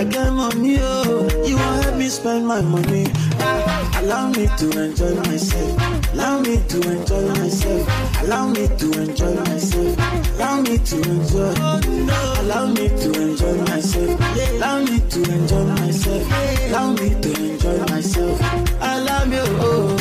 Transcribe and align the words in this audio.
I 0.00 0.04
get 0.04 0.32
money, 0.32 0.78
oh, 0.80 1.28
you 1.46 1.56
want 1.56 1.84
help 1.84 1.96
me 1.96 2.08
spend 2.08 2.46
my 2.46 2.62
money. 2.62 3.04
Allow 4.00 4.30
me 4.30 4.48
to 4.56 4.82
enjoy 4.82 5.14
myself. 5.16 6.14
Allow 6.14 6.40
me 6.40 6.56
to 6.56 6.80
enjoy 6.90 7.28
myself. 7.28 8.22
Allow 8.22 8.48
me 8.48 8.66
to 8.78 9.02
enjoy 9.02 9.34
myself. 9.34 9.98
Allow 10.36 10.62
me 10.62 10.78
to 10.78 10.96
enjoy. 11.02 11.52
Allow 12.40 12.66
me 12.68 12.88
to 12.88 13.12
enjoy 13.12 13.56
myself. 13.68 14.20
Allow 14.52 14.80
me 14.80 15.00
to 15.00 15.32
enjoy 15.34 15.64
myself. 15.64 16.32
Allow 16.70 16.92
me 16.92 17.20
to 17.20 17.50
enjoy 17.50 17.78
myself. 17.92 18.40
Allow 18.80 19.24
me, 19.26 19.36
oh. 19.38 19.96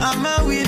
I'm 0.00 0.24
a 0.24 0.46
winner, 0.46 0.65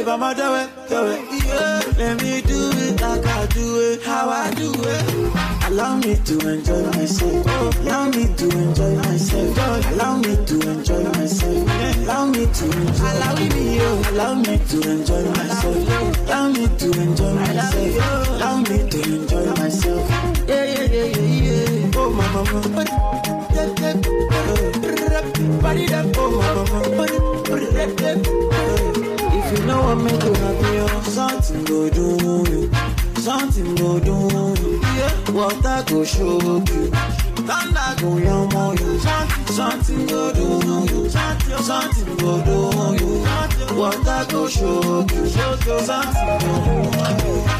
Believe 0.00 0.14
I'ma 0.14 0.32
do 0.32 0.54
it, 0.54 0.70
do 0.88 1.06
it. 1.12 1.44
Yeah. 1.44 1.82
Let 1.98 2.22
me 2.22 2.40
do 2.40 2.70
it 2.72 3.00
like 3.02 3.26
I 3.26 3.44
do 3.52 3.80
it, 3.80 4.02
how 4.02 4.30
I 4.30 4.50
do 4.54 4.72
it. 4.72 5.68
Allow 5.68 5.96
me 5.98 6.16
to 6.16 6.38
enjoy 6.48 6.84
myself. 6.96 7.46
Allow 7.80 8.08
me 8.08 8.24
to 8.34 8.48
enjoy 8.48 8.94
myself. 8.96 9.58
Allow 9.92 10.16
me 10.16 10.36
to 10.46 10.54
enjoy 10.70 11.04
myself. 11.04 11.68
Allow 11.98 12.26
me 12.32 12.46
to 12.46 12.64
enjoy. 12.64 13.12
Allow 13.12 13.34
me, 13.36 13.78
allow 14.08 14.34
me 14.36 14.56
to 14.56 14.80
enjoy 14.88 15.24
myself. 15.36 15.76
Allow 16.24 16.48
me 16.48 16.66
to 16.78 16.86
enjoy 16.98 17.34
myself. 17.34 18.28
Allow 18.30 18.56
me 18.56 18.78
to 18.88 18.98
enjoy 19.04 19.46
myself. 19.60 20.10
Yeah, 20.48 20.64
yeah, 20.64 20.96
yeah, 20.96 21.04
yeah, 21.04 21.44
yeah. 21.44 21.90
Oh, 21.96 22.08
my 22.08 22.24
mama. 22.32 22.84
Body 25.60 25.86
that, 25.86 26.16
oh, 26.16 26.30
mama. 26.40 26.90
If 29.52 29.58
you 29.58 29.66
know 29.66 29.82
what 29.82 29.96
make 29.96 30.22
you 30.22 30.32
happy, 30.32 31.10
something 31.10 31.64
go 31.64 31.90
do 31.90 32.44
you. 32.52 32.70
Something 33.20 33.74
go 33.74 33.98
do 33.98 34.28
you. 34.62 34.80
Yeah. 34.80 35.30
Water 35.32 35.82
go 35.88 36.04
shock 36.04 36.68
you. 36.68 36.90
Thunder 37.48 37.94
go 38.00 38.18
yam 38.18 38.54
on 38.54 38.76
you. 38.76 39.00
Something 39.48 40.06
go 40.06 40.32
do 40.32 40.60
you. 40.94 41.10
Something 41.10 42.16
go 42.18 42.40
do 42.44 42.58
you. 43.02 43.24
Water 43.76 44.24
go 44.30 44.46
shock 44.46 45.10
you. 45.10 45.26
Something 45.26 46.38
go 46.38 46.62
do 47.18 47.26
you. 47.26 47.50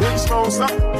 Big 0.00 0.18
Smoke, 0.18 0.50
stop. 0.50 0.93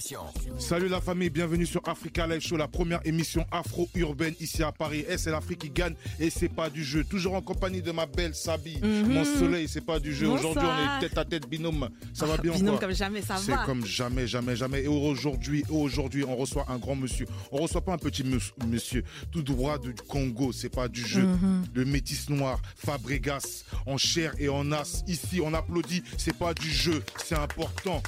Génération. 0.00 0.20
Salut 0.58 0.88
la 0.88 1.00
famille, 1.00 1.30
bienvenue 1.30 1.66
sur 1.66 1.80
Africa 1.88 2.26
Live 2.26 2.40
Show, 2.40 2.56
la 2.56 2.68
première 2.68 3.00
émission 3.04 3.44
afro-urbaine 3.50 4.34
ici 4.40 4.62
à 4.62 4.72
Paris. 4.72 5.04
Et 5.08 5.18
c'est 5.18 5.30
l'Afrique 5.30 5.60
qui 5.60 5.70
gagne 5.70 5.94
et 6.18 6.30
c'est 6.30 6.48
pas 6.48 6.70
du 6.70 6.82
jeu. 6.84 7.04
Toujours 7.04 7.34
en 7.34 7.42
compagnie 7.42 7.82
de 7.82 7.92
ma 7.92 8.06
belle 8.06 8.34
Sabi, 8.34 8.78
mon 8.82 9.24
soleil, 9.24 9.68
c'est 9.68 9.84
pas 9.84 10.00
du 10.00 10.14
jeu. 10.14 10.28
Aujourd'hui, 10.28 10.64
on 10.64 10.96
est 10.96 11.00
tête 11.08 11.18
à 11.18 11.24
tête 11.24 11.48
binôme. 11.48 11.88
Ça 12.12 12.26
va 12.26 12.36
bien 12.38 12.52
ou 12.52 12.54
Binôme 12.54 12.78
quoi 12.78 12.86
comme 12.88 12.96
jamais, 12.96 13.22
ça 13.22 13.36
C'est 13.36 13.52
va. 13.52 13.64
comme 13.64 13.84
jamais, 13.84 14.26
jamais, 14.26 14.56
jamais. 14.56 14.82
Et 14.84 14.88
aujourd'hui, 14.88 15.64
aujourd'hui, 15.70 16.24
on 16.24 16.36
reçoit 16.36 16.66
un 16.68 16.78
grand 16.78 16.96
monsieur. 16.96 17.26
On 17.52 17.58
reçoit 17.58 17.82
pas 17.82 17.92
un 17.92 17.98
petit 17.98 18.24
monsieur, 18.66 19.04
tout 19.30 19.42
droit 19.42 19.78
du 19.78 19.94
Congo. 20.08 20.52
C'est 20.52 20.68
pas 20.74 20.88
du 20.88 21.06
jeu. 21.06 21.22
Mhm. 21.22 21.64
Le 21.74 21.84
métis 21.84 22.28
noir, 22.30 22.60
Fabregas, 22.76 23.64
en 23.86 23.96
chair 23.96 24.32
et 24.38 24.48
en 24.48 24.72
as. 24.72 25.04
Ici, 25.06 25.40
on 25.42 25.54
applaudit. 25.54 26.02
C'est 26.16 26.36
pas 26.36 26.54
du 26.54 26.70
jeu. 26.70 27.02
C'est 27.24 27.36
important. 27.36 28.02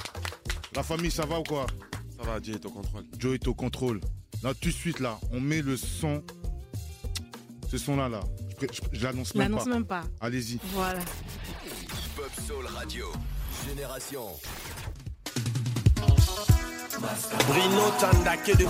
La 0.75 0.83
famille, 0.83 1.11
ça 1.11 1.25
va 1.25 1.39
ou 1.39 1.43
quoi 1.43 1.65
Ça 2.17 2.23
va, 2.29 2.39
Dieu 2.39 2.55
est 2.55 2.65
au 2.65 2.69
contrôle. 2.71 3.03
Joe 3.17 3.33
est 3.35 3.47
au 3.47 3.53
contrôle. 3.53 4.01
Là, 4.43 4.53
tout 4.53 4.69
de 4.69 4.73
suite, 4.73 4.99
là, 4.99 5.19
on 5.31 5.39
met 5.39 5.61
le 5.61 5.75
son. 5.77 6.23
Ce 7.69 7.77
son-là, 7.77 8.07
là. 8.09 8.21
Je, 8.61 8.67
je- 8.71 8.81
je 8.99 9.03
l'annonce 9.03 9.31
Je 9.33 9.37
même 9.39 9.51
l'annonce 9.51 9.65
pas. 9.65 9.69
même 9.71 9.85
pas. 9.85 10.03
Allez-y. 10.21 10.59
Voilà. 10.73 10.99
Hip-Hop 10.99 12.31
Soul 12.47 12.65
Radio. 12.67 13.05
Génération. 13.67 14.23
Bruno 17.47 17.91
Tandake 17.99 18.57
de 18.57 18.65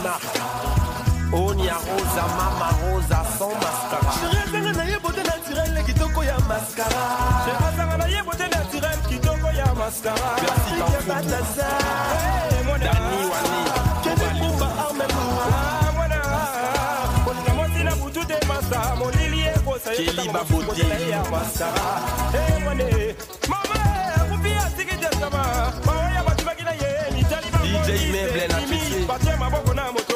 oni 1.34 1.66
ya 1.68 1.74
rosa 1.74 2.24
mama 2.38 2.70
rosa 2.82 3.20
sans 3.38 3.56
mascara. 3.64 4.12
Shirezanga 4.20 4.72
na 4.78 4.84
ye 4.84 4.98
bote 5.00 5.24
naturele 5.24 5.84
kitoko 5.84 6.24
ya 6.24 6.40
mascara. 6.40 7.02
Shekasanga 7.46 7.98
na 7.98 8.06
ye 8.08 8.22
bote 8.24 8.48
naturele 8.48 9.02
kitoko 9.10 9.48
ya 9.58 9.68
mascaraaatasa 9.76 11.68
daniwani 12.84 13.62
kedebumba 14.04 14.68
armemoa 14.84 15.48
kolinga 17.26 17.54
mosila 17.54 17.94
butu 17.96 18.26
te 18.26 18.38
masa 18.48 18.96
molili 18.96 19.42
ekosayeya 19.42 21.22
mascara 21.32 21.88
emone 22.58 23.16
mama 23.50 23.78
akufi 24.16 24.52
atikitesama 24.66 25.42
maoya 25.86 26.24
batibaki 26.28 26.64
na 26.64 26.72
ye 26.72 26.90
mitali 27.16 27.48
baoiimi 27.54 29.06
batie 29.08 29.36
maboko 29.36 29.74
na 29.74 29.92
mot 29.92 30.07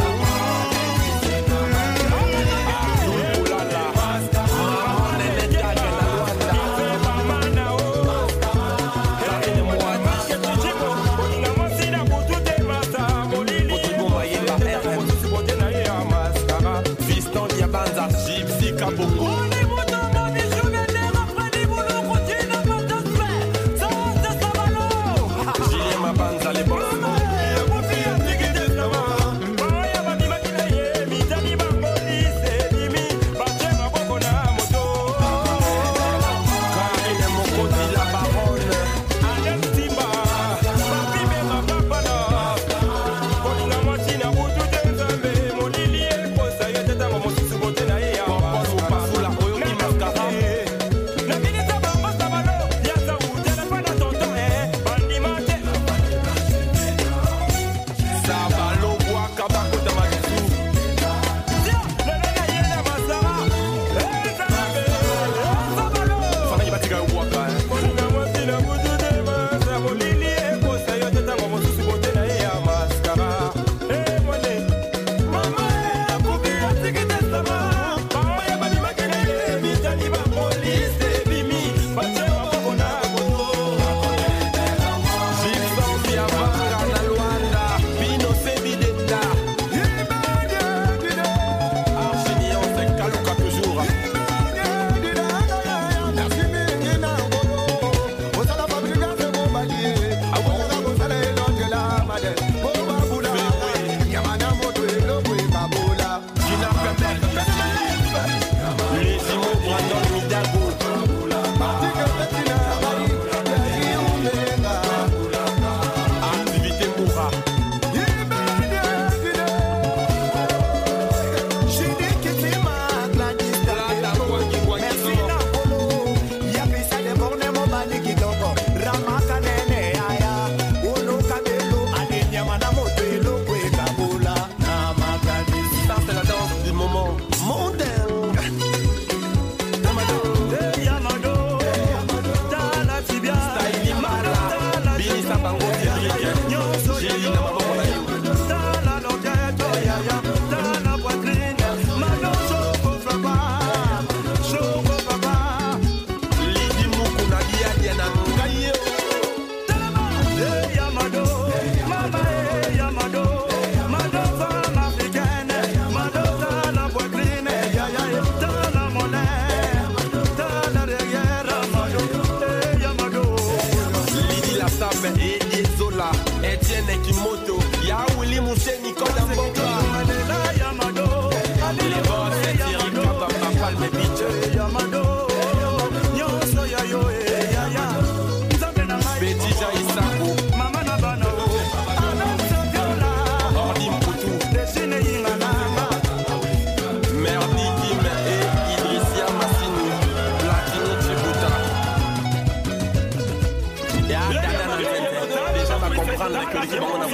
Vamos 206.79 207.13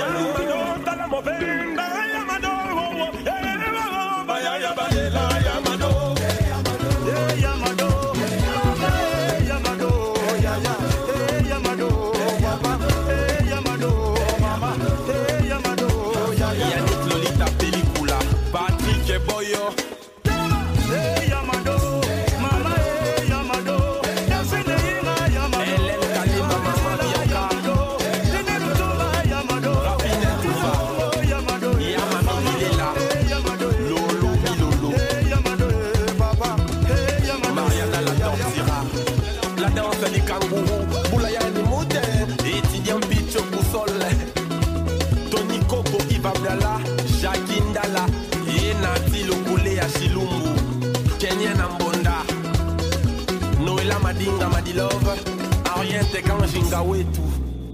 a 0.87 1.07
mover. 1.07 2.10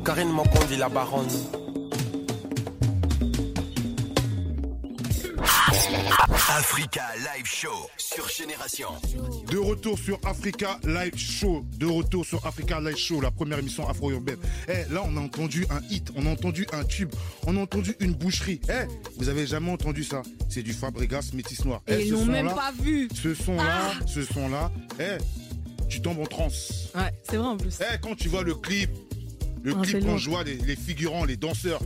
Karine 0.07 0.31
Mokondi 0.31 0.77
la 0.77 0.87
baronne. 0.87 1.27
Africa 6.49 7.01
Live 7.17 7.45
Show 7.45 7.89
sur 7.97 8.29
Génération. 8.29 8.87
De 9.51 9.57
retour 9.57 9.99
sur 9.99 10.17
Africa 10.25 10.79
Live 10.85 11.17
Show. 11.17 11.65
De 11.77 11.85
retour 11.85 12.25
sur 12.25 12.45
Africa 12.45 12.79
Live 12.79 12.95
Show, 12.95 13.19
la 13.19 13.31
première 13.31 13.59
émission 13.59 13.87
afro-urbaine. 13.89 14.37
Eh, 14.69 14.91
là, 14.93 15.03
on 15.05 15.17
a 15.17 15.19
entendu 15.19 15.65
un 15.69 15.81
hit, 15.89 16.09
on 16.15 16.25
a 16.25 16.29
entendu 16.29 16.65
un 16.71 16.85
tube, 16.85 17.13
on 17.45 17.57
a 17.57 17.59
entendu 17.59 17.93
une 17.99 18.13
boucherie. 18.13 18.61
Eh, 18.69 18.87
vous 19.17 19.27
avez 19.27 19.45
jamais 19.45 19.71
entendu 19.71 20.05
ça? 20.05 20.21
C'est 20.47 20.63
du 20.63 20.71
Fabregas 20.71 21.31
Métis 21.33 21.65
Noir. 21.65 21.81
Eh, 21.87 21.95
Et 21.95 22.01
ils 22.03 22.07
ce 22.09 22.13
l'ont 22.13 22.25
même 22.25 22.53
pas 22.53 22.71
vu. 22.79 23.09
Ce 23.13 23.33
son-là, 23.33 23.63
Ah 23.67 24.05
ce 24.07 24.23
son-là, 24.23 24.71
eh, 25.01 25.17
tu 25.89 26.01
tombes 26.01 26.19
en 26.19 26.25
transe. 26.25 26.91
Ouais, 26.95 27.11
c'est 27.29 27.35
vrai 27.35 27.47
en 27.47 27.57
plus. 27.57 27.77
Eh, 27.81 27.97
quand 28.01 28.15
tu 28.15 28.29
vois 28.29 28.43
le 28.43 28.55
clip, 28.55 28.89
le 29.67 29.73
Ah, 29.77 29.81
c'est 29.85 29.99
clip, 29.99 30.17
je 30.17 30.29
vois 30.29 30.43
les, 30.43 30.55
les 30.55 30.75
figurants, 30.75 31.25
les 31.25 31.35
danseurs. 31.37 31.81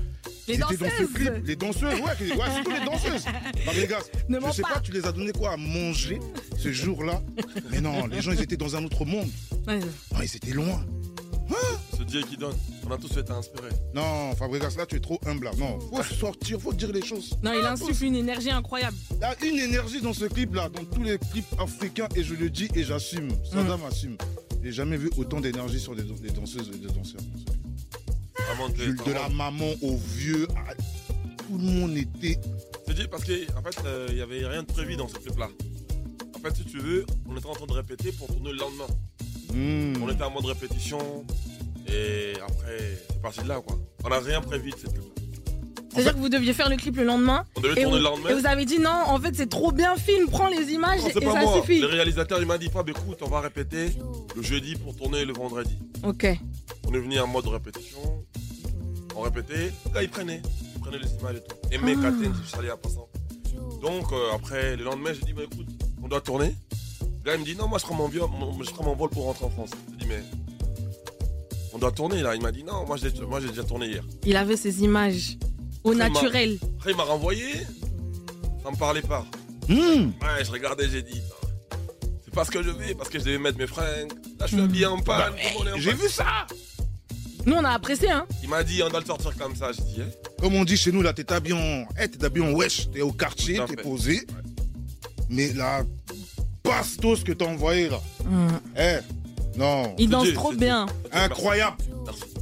Les 0.48 0.54
étaient 0.56 0.62
dans 0.62 0.70
ce 0.70 0.76
danseuses. 0.76 1.14
clip, 1.14 1.32
les 1.46 1.56
danseuses, 1.56 1.94
ouais, 1.96 2.02
ouais 2.02 2.52
surtout 2.56 2.72
les 2.72 2.86
danseuses. 2.86 3.24
Fabregas, 3.66 4.04
Ne 4.30 4.40
je 4.40 4.52
sais 4.52 4.62
pas. 4.62 4.74
pas, 4.76 4.80
tu 4.82 4.92
les 4.92 5.06
as 5.06 5.12
donné 5.12 5.32
quoi 5.32 5.54
à 5.54 5.58
manger 5.58 6.20
ce 6.58 6.72
jour-là? 6.72 7.22
Mais 7.72 7.82
non, 7.82 8.08
les 8.08 8.22
gens, 8.22 8.32
ils 8.32 8.42
étaient 8.42 8.58
dans 8.58 8.76
un 8.76 8.84
autre 8.84 9.04
monde. 9.06 9.30
Ouais. 9.68 9.80
Non, 9.80 10.22
ils 10.22 10.36
étaient 10.36 10.52
loin. 10.52 10.86
Ce 11.98 12.04
Dieu 12.04 12.22
qui 12.24 12.38
donne. 12.38 12.56
On 12.88 12.92
a 12.92 12.98
tous 12.98 13.18
été 13.18 13.32
inspirés. 13.32 13.70
Non, 13.94 14.34
Fabregas, 14.36 14.76
là, 14.78 14.86
tu 14.86 14.96
es 14.96 15.00
trop 15.00 15.20
humble. 15.26 15.46
là. 15.46 15.52
Non, 15.58 15.80
faut 15.80 16.04
sortir, 16.04 16.60
faut 16.60 16.74
dire 16.74 16.92
les 16.92 17.04
choses. 17.04 17.38
Non, 17.44 17.52
il 17.54 17.66
insuffle 17.66 18.06
une 18.06 18.16
énergie 18.16 18.50
incroyable. 18.52 18.96
Il 19.12 19.20
y 19.20 19.24
a 19.24 19.36
une 19.52 19.60
énergie 19.60 20.02
dans 20.02 20.14
ce 20.14 20.26
clip-là, 20.26 20.70
dans 20.70 20.86
tous 20.86 21.04
les 21.04 21.18
clips 21.18 21.46
africains, 21.60 22.08
et 22.16 22.24
je 22.24 22.34
le 22.36 22.50
dis 22.50 22.70
et 22.76 22.84
j'assume. 22.84 23.30
Sadam 23.44 23.82
assume. 23.88 24.18
J'ai 24.64 24.72
jamais 24.72 24.98
vu 24.98 25.10
autant 25.18 25.40
d'énergie 25.42 25.80
sur 25.80 25.96
des, 25.96 26.04
danseuses 26.04 26.72
et 26.74 26.78
des 26.78 26.94
danseurs. 26.94 27.22
Est 28.80 29.08
de 29.08 29.14
la 29.14 29.30
maman 29.30 29.72
au 29.82 29.98
vieux, 29.98 30.48
à- 30.56 30.74
tout 30.76 31.58
le 31.58 31.64
monde 31.64 31.98
était. 31.98 32.40
C'est 32.88 32.94
dit 32.94 33.08
parce 33.10 33.24
qu'en 33.24 33.62
fait, 33.64 33.86
euh, 33.86 34.08
il 34.10 34.16
n'y 34.16 34.22
avait 34.22 34.46
rien 34.46 34.64
de 34.64 34.68
prévu 34.68 34.96
dans 34.96 35.08
ce 35.08 35.16
clip-là. 35.16 35.50
En 36.36 36.40
fait, 36.40 36.56
si 36.56 36.66
tu 36.66 36.80
veux, 36.80 37.06
on 37.30 37.36
était 37.38 37.48
en 37.48 37.54
train 37.54 37.66
de 37.68 37.74
répéter 37.74 38.12
pour 38.12 38.28
tourner 38.28 38.52
le 38.52 38.58
lendemain. 38.58 38.88
Hmm. 39.54 40.02
On 40.04 40.10
était 40.10 40.24
en 40.24 40.32
mode 40.32 40.46
répétition. 40.46 41.00
Et 41.88 42.34
après, 42.48 42.78
c'est 43.10 43.22
parti 43.22 43.42
de 43.44 43.48
là, 43.50 43.60
quoi. 43.66 43.78
On 44.04 44.10
n'a 44.10 44.20
rien 44.20 44.42
prévu 44.42 44.72
de 44.72 44.76
cette 44.76 44.94
clip-là. 44.94 45.08
C'est-à-dire 45.94 46.14
que 46.14 46.20
vous 46.20 46.30
deviez 46.30 46.54
faire 46.54 46.70
le 46.70 46.78
clip 46.78 46.96
le 46.96 47.04
lendemain. 47.04 47.46
On 47.58 47.60
devait 47.62 47.74
tourner 47.84 47.90
vous, 47.90 47.96
le 47.98 48.02
lendemain. 48.04 48.30
et 48.30 48.34
vous 48.34 48.46
avez 48.46 48.64
dit 48.64 48.80
non, 48.80 48.90
en 49.08 49.20
fait 49.20 49.36
c'est 49.36 49.50
trop 49.50 49.74
bien 49.74 49.98
film, 49.98 50.30
prends 50.30 50.48
les 50.48 50.72
images 50.72 51.02
Non, 51.02 51.08
et 51.08 51.12
c'est 51.12 51.20
pas 51.20 51.34
ça 51.34 51.42
moi. 51.42 51.60
suffit. 51.62 51.82
Le 51.82 51.88
réalisateur, 51.88 52.40
il 52.40 52.46
m'a 52.48 52.58
dit, 52.58 52.70
Fab, 52.70 52.88
écoute, 52.88 53.18
on 53.22 53.28
va 53.28 53.42
répéter 53.42 53.90
le 54.34 54.42
jeudi 54.42 54.76
pour 54.76 54.96
tourner 54.96 55.26
le 55.26 55.34
vendredi. 55.34 55.78
Ok. 56.06 56.28
On 56.88 56.94
est 56.94 57.00
venu 57.00 57.20
en 57.20 57.28
mode 57.28 57.46
répétition. 57.48 58.24
On 59.22 59.26
répétait. 59.26 59.72
Là, 59.94 60.02
ils 60.02 60.10
prenaient. 60.10 60.42
Ils 60.74 60.82
prenaient 60.82 60.98
les 60.98 61.14
images 61.20 61.36
et 61.36 61.42
tout. 61.42 61.56
Et 61.72 61.78
mes 61.78 61.94
Ah. 62.04 62.12
Je 62.44 62.48
suis 62.48 62.58
allé 62.58 62.70
à 62.70 62.78
passant. 62.78 63.08
Donc, 63.80 64.12
euh, 64.12 64.34
après, 64.34 64.76
le 64.76 64.84
lendemain, 64.84 65.12
j'ai 65.14 65.22
dit, 65.22 65.34
bah, 65.34 65.44
écoute, 65.44 65.68
on 66.02 66.08
doit 66.08 66.22
tourner. 66.22 66.56
Le 67.02 67.24
gars, 67.24 67.36
il 67.36 67.42
me 67.42 67.46
dit, 67.46 67.56
non, 67.56 67.68
moi, 67.68 67.78
je 67.78 67.86
prends 67.86 67.94
mon, 67.94 68.10
je 68.10 68.72
prends 68.72 68.84
mon 68.84 68.96
vol 68.96 69.12
pour 69.12 69.26
rentrer 69.26 69.46
en 69.46 69.52
France. 69.52 69.70
J'ai 69.92 69.98
dit, 69.98 70.06
mais. 70.08 70.24
On 71.72 71.78
doit 71.78 71.92
tourner, 71.92 72.24
là. 72.24 72.34
Il 72.36 72.42
m'a 72.42 72.52
dit, 72.52 72.64
non, 72.64 72.84
moi, 72.88 72.98
j'ai 72.98 73.12
moi, 73.22 73.40
j'ai 73.40 73.50
déjà 73.50 73.64
tourné 73.64 73.90
hier. 73.90 74.04
Il 74.26 74.36
avait 74.36 74.58
ses 74.58 74.82
images 74.84 75.38
au 75.84 75.92
Après, 75.92 76.08
il 76.08 76.14
naturel. 76.14 76.60
Après, 76.78 76.92
il 76.92 76.98
m'a 76.98 77.04
renvoyé. 77.04 77.46
Ça 78.64 78.72
me 78.72 78.78
parlait 78.78 79.04
pas. 79.04 79.24
Hmm. 79.70 80.14
Ouais, 80.20 80.44
je 80.44 80.52
regardais, 80.52 80.90
j'ai 80.90 81.04
dit, 81.04 81.20
non, 81.20 81.78
c'est 82.26 82.34
pas 82.34 82.44
ce 82.44 82.50
que 82.50 82.64
je 82.64 82.72
vais, 82.72 82.96
parce 82.96 83.10
que 83.10 83.20
je 83.20 83.26
devais 83.26 83.38
mettre 83.38 83.60
mes 83.60 83.68
fringues. 83.68 84.14
Là, 84.40 84.48
je 84.48 84.56
suis 84.56 84.62
habillé 84.62 84.88
en 84.88 85.00
panne. 85.00 85.34
le 85.36 85.60
monde 85.60 85.68
est 85.68 85.72
en 85.74 85.78
J'ai 85.78 85.94
vu 85.94 86.10
ça 86.10 86.48
Nous 87.46 87.56
on 87.56 87.64
a 87.64 87.70
apprécié 87.70 88.12
hein. 88.12 88.26
Il 88.44 88.50
m'a 88.50 88.64
dit, 88.64 88.82
on 88.84 88.90
doit 88.90 89.00
le 89.00 89.06
sortir 89.06 89.36
comme 89.38 89.56
ça. 89.56 89.72
J'ai 89.72 89.84
dit, 89.84 89.98
eh. 90.00 90.42
Comme 90.42 90.56
on 90.56 90.64
dit 90.64 90.78
chez 90.78 90.92
nous, 90.92 91.02
là, 91.02 91.14
t'es 91.14 91.32
habillé 91.32 91.56
en. 91.56 91.86
Eh, 92.02 92.08
t'es 92.08 92.24
habillé 92.24 92.46
en 92.46 92.52
wesh, 92.54 92.90
t'es 92.92 93.02
au 93.02 93.12
quartier, 93.12 93.60
t'es 93.68 93.76
posé. 93.82 94.26
Mais 95.30 95.54
la 95.54 95.84
bastos 96.64 97.24
que 97.24 97.32
t'as 97.32 97.46
envoyé, 97.46 97.90
là. 97.90 98.00
Eh, 98.78 99.58
non. 99.58 99.96
Il 99.98 100.10
danse 100.10 100.26
Dieu, 100.26 100.34
trop 100.34 100.54
bien. 100.54 100.86
Incroyable. 101.12 101.78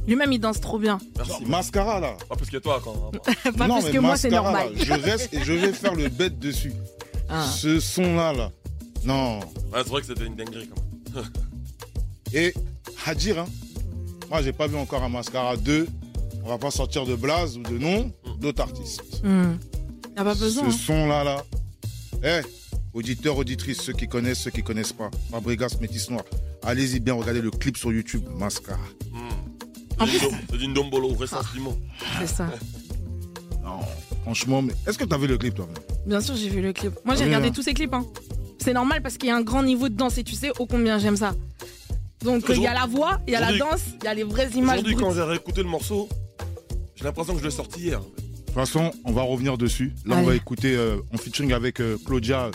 Lui-même 0.06 0.32
il 0.32 0.38
danse 0.38 0.60
trop 0.60 0.78
bien. 0.78 0.98
Merci. 1.16 1.44
Mascara, 1.46 2.00
là. 2.00 2.16
Pas 2.28 2.36
plus 2.36 2.50
que 2.50 2.56
toi, 2.56 2.80
quand. 2.82 3.12
Pas 3.56 3.68
non, 3.68 3.76
plus 3.76 3.86
mais 3.86 3.92
que 3.92 3.98
moi 3.98 4.16
c'est 4.16 4.30
normal. 4.30 4.72
là, 4.74 4.84
je 4.84 4.92
reste 4.92 5.32
et 5.32 5.44
je 5.44 5.52
vais 5.52 5.72
faire 5.72 5.94
le 5.94 6.08
bête 6.08 6.38
dessus. 6.38 6.72
Ah. 7.28 7.46
Ce 7.46 7.78
son-là, 7.78 8.32
là. 8.32 8.50
Non. 9.04 9.38
Ouais, 9.38 9.44
c'est 9.76 9.88
vrai 9.88 10.00
que 10.00 10.06
c'était 10.08 10.24
une 10.26 10.36
dinguerie, 10.36 10.68
quand 10.68 11.20
même. 11.20 11.24
Et 12.32 12.54
à 13.06 13.14
dire, 13.14 13.38
hein, 13.40 13.46
moi 14.30 14.40
j'ai 14.42 14.52
pas 14.52 14.66
vu 14.66 14.76
encore 14.76 15.02
un 15.02 15.08
mascara 15.08 15.56
2. 15.56 15.86
On 16.44 16.48
va 16.48 16.56
pas 16.58 16.70
sortir 16.70 17.04
de 17.04 17.14
Blaze 17.14 17.58
ou 17.58 17.62
de 17.62 17.76
nom 17.76 18.10
d'autres 18.38 18.62
artistes. 18.62 19.22
Hmm. 19.22 19.52
Y 20.16 20.20
a 20.20 20.24
pas 20.24 20.34
besoin. 20.34 20.70
Ce 20.70 20.74
hein. 20.74 20.78
son 20.86 21.06
là 21.08 21.22
là. 21.24 21.44
Eh, 22.24 22.40
auditeurs, 22.94 23.36
auditrices, 23.36 23.82
ceux 23.82 23.92
qui 23.92 24.08
connaissent, 24.08 24.40
ceux 24.40 24.50
qui 24.50 24.62
connaissent 24.62 24.92
pas. 24.92 25.10
Fabregas 25.30 25.76
Métis 25.80 26.08
Noir. 26.10 26.24
Allez-y 26.62 27.00
bien 27.00 27.14
regarder 27.14 27.42
le 27.42 27.50
clip 27.50 27.76
sur 27.76 27.92
YouTube, 27.92 28.22
Mascara. 28.38 28.78
En 29.98 30.06
C'est 30.06 30.18
plus- 30.18 30.28
d'une- 30.28 30.38
C'est 30.50 30.56
d'une 30.58 30.74
dombolo, 30.74 31.10
vrai 31.14 31.26
sentiment. 31.26 31.76
C'est 32.18 32.26
ça. 32.26 32.46
Non, 33.62 33.80
franchement, 34.22 34.62
mais 34.62 34.72
est-ce 34.86 34.96
que 34.96 35.04
t'as 35.04 35.18
vu 35.18 35.26
le 35.26 35.36
clip 35.36 35.54
toi 35.54 35.68
Bien 36.06 36.22
sûr 36.22 36.34
j'ai 36.34 36.48
vu 36.48 36.62
le 36.62 36.72
clip. 36.72 36.94
Moi 37.04 37.14
j'ai 37.14 37.24
Ah 37.24 37.26
regardé 37.26 37.48
hein. 37.48 37.52
tous 37.54 37.62
ces 37.62 37.74
clips. 37.74 37.92
Hein. 37.92 38.06
C'est 38.58 38.72
normal 38.72 39.02
parce 39.02 39.18
qu'il 39.18 39.28
y 39.28 39.32
a 39.32 39.36
un 39.36 39.42
grand 39.42 39.62
niveau 39.62 39.90
de 39.90 39.94
danse 39.94 40.16
et 40.16 40.24
tu 40.24 40.34
sais 40.34 40.50
ô 40.58 40.64
combien 40.64 40.98
j'aime 40.98 41.16
ça. 41.18 41.34
Donc 42.24 42.44
il 42.50 42.60
y 42.62 42.66
a 42.66 42.74
la 42.74 42.86
voix, 42.86 43.20
il 43.26 43.32
y 43.32 43.36
a 43.36 43.40
la 43.40 43.56
danse, 43.56 43.80
il 44.00 44.04
y 44.04 44.08
a 44.08 44.14
les 44.14 44.24
vraies 44.24 44.50
images. 44.54 44.80
Aujourd'hui, 44.80 44.96
quand 44.96 45.12
j'ai 45.12 45.22
réécouté 45.22 45.62
le 45.62 45.68
morceau, 45.68 46.08
j'ai 46.96 47.04
l'impression 47.04 47.32
que 47.34 47.40
je 47.40 47.44
l'ai 47.44 47.50
sorti 47.50 47.80
hier. 47.80 48.00
De 48.00 48.06
toute 48.46 48.54
façon, 48.54 48.90
on 49.04 49.12
va 49.12 49.22
revenir 49.22 49.56
dessus. 49.56 49.94
Là, 50.04 50.16
on 50.18 50.22
va 50.22 50.34
écouter 50.34 50.74
euh, 50.74 50.96
en 51.14 51.16
featuring 51.16 51.52
avec 51.52 51.80
euh, 51.80 51.96
Claudia 52.04 52.50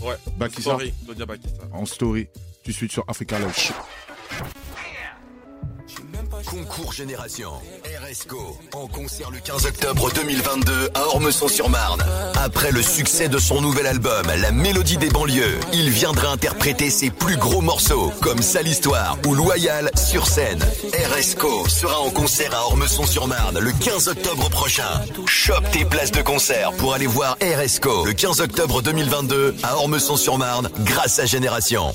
Ouais. 0.00 0.14
Bakissa 0.38 0.76
Claudia 1.04 1.26
Bakissa. 1.26 1.62
en 1.72 1.84
story. 1.84 2.26
Tout 2.62 2.70
de 2.70 2.76
suite 2.76 2.92
sur 2.92 3.04
Africa 3.08 3.38
Live. 3.40 3.72
Concours 6.58 6.92
Génération. 6.92 7.52
RSCO. 8.02 8.58
En 8.74 8.88
concert 8.88 9.30
le 9.30 9.38
15 9.38 9.66
octobre 9.66 10.10
2022 10.12 10.88
à 10.92 11.06
Ormesson-sur-Marne. 11.06 12.02
Après 12.34 12.72
le 12.72 12.82
succès 12.82 13.28
de 13.28 13.38
son 13.38 13.60
nouvel 13.60 13.86
album, 13.86 14.26
La 14.40 14.50
Mélodie 14.50 14.96
des 14.96 15.08
banlieues, 15.08 15.60
il 15.72 15.90
viendra 15.90 16.32
interpréter 16.32 16.90
ses 16.90 17.10
plus 17.10 17.36
gros 17.36 17.60
morceaux, 17.60 18.12
comme 18.22 18.42
Sale 18.42 18.66
Histoire 18.66 19.18
ou 19.24 19.34
Loyal 19.34 19.88
sur 19.94 20.26
scène. 20.26 20.60
RSCO 21.12 21.68
sera 21.68 22.00
en 22.00 22.10
concert 22.10 22.52
à 22.52 22.64
Ormesson-sur-Marne 22.64 23.60
le 23.60 23.70
15 23.70 24.08
octobre 24.08 24.50
prochain. 24.50 25.02
Chope 25.26 25.70
tes 25.70 25.84
places 25.84 26.12
de 26.12 26.22
concert 26.22 26.72
pour 26.72 26.92
aller 26.92 27.06
voir 27.06 27.36
RSCO 27.40 28.04
le 28.04 28.14
15 28.14 28.40
octobre 28.40 28.82
2022 28.82 29.54
à 29.62 29.76
Ormesson-sur-Marne 29.76 30.70
grâce 30.80 31.20
à 31.20 31.26
Génération. 31.26 31.94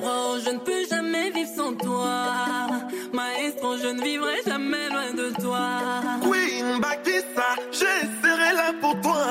Je 0.00 0.50
ne 0.50 0.58
peux 0.58 0.86
jamais 0.88 1.30
vivre 1.30 1.48
sans 1.56 1.74
toi. 1.74 2.08
Maestro, 3.12 3.76
je 3.76 3.88
ne 3.88 4.00
vivrai 4.02 4.36
jamais 4.46 4.88
loin 4.90 5.12
de 5.12 5.30
toi. 5.40 5.68
Queen 6.22 6.80
Bakisa, 6.80 7.48
je 7.72 8.06
serai 8.22 8.52
là 8.54 8.72
pour 8.80 8.98
toi. 9.00 9.26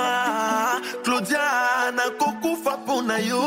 Claudia, 1.04 1.40
nakokufa 1.96 2.78
pona 2.86 3.20
yo. 3.22 3.42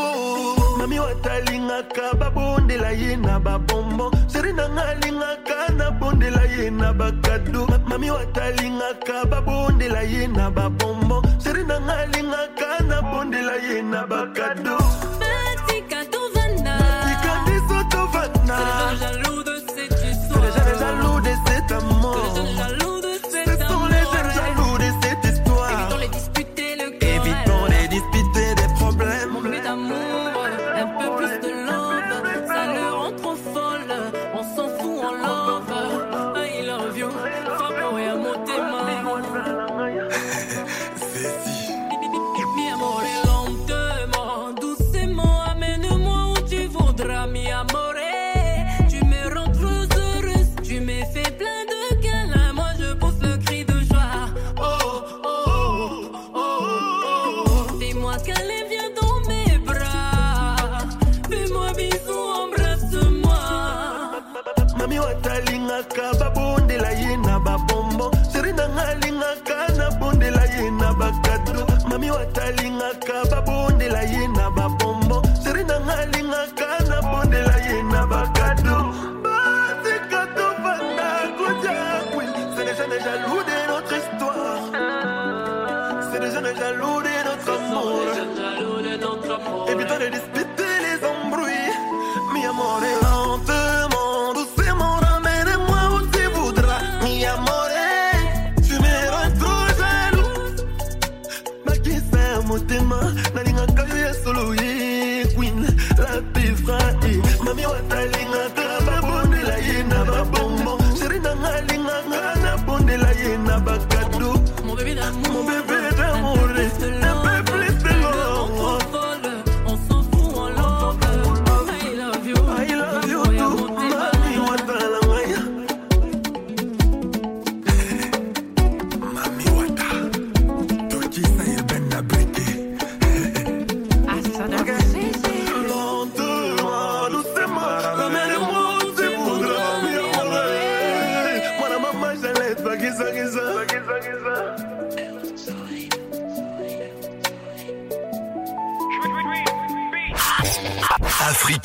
Mami 0.79 0.99
watalingaka 0.99 2.15
babondela 2.19 2.93
ye 2.95 3.17
na 3.17 3.39
babombo. 3.39 4.11
Sheri 4.33 4.53
nanga 4.55 4.83
alingaka 4.89 5.73
na 5.77 5.91
bondela 5.91 6.45
ye 6.57 6.71
na 6.71 6.93
bakado. 6.93 7.67
Ma- 7.69 7.79
Mami 7.87 8.11
watalingaka 8.11 9.25
babondela 9.27 10.03
ye 10.05 10.27
na 10.27 10.51
babombo. 10.51 11.23
Sheri 11.45 11.65
nanga 11.67 11.99
alingaka 11.99 12.83
na 12.89 13.03
bondela 13.03 13.57
ye. 13.57 15.20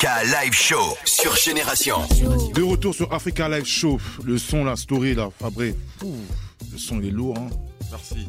Africa 0.06 0.40
Live 0.40 0.52
Show 0.52 0.96
sur 1.04 1.34
Génération. 1.34 1.96
De 2.54 2.62
retour 2.62 2.94
sur 2.94 3.12
Africa 3.12 3.48
Live 3.48 3.64
Show. 3.64 3.98
Le 4.24 4.38
son, 4.38 4.62
la 4.64 4.76
story, 4.76 5.16
là, 5.16 5.30
Fabré. 5.36 5.74
Le 6.00 6.78
son, 6.78 7.00
il 7.00 7.08
est 7.08 7.10
lourd, 7.10 7.34
hein. 7.36 7.48
Merci. 7.90 8.28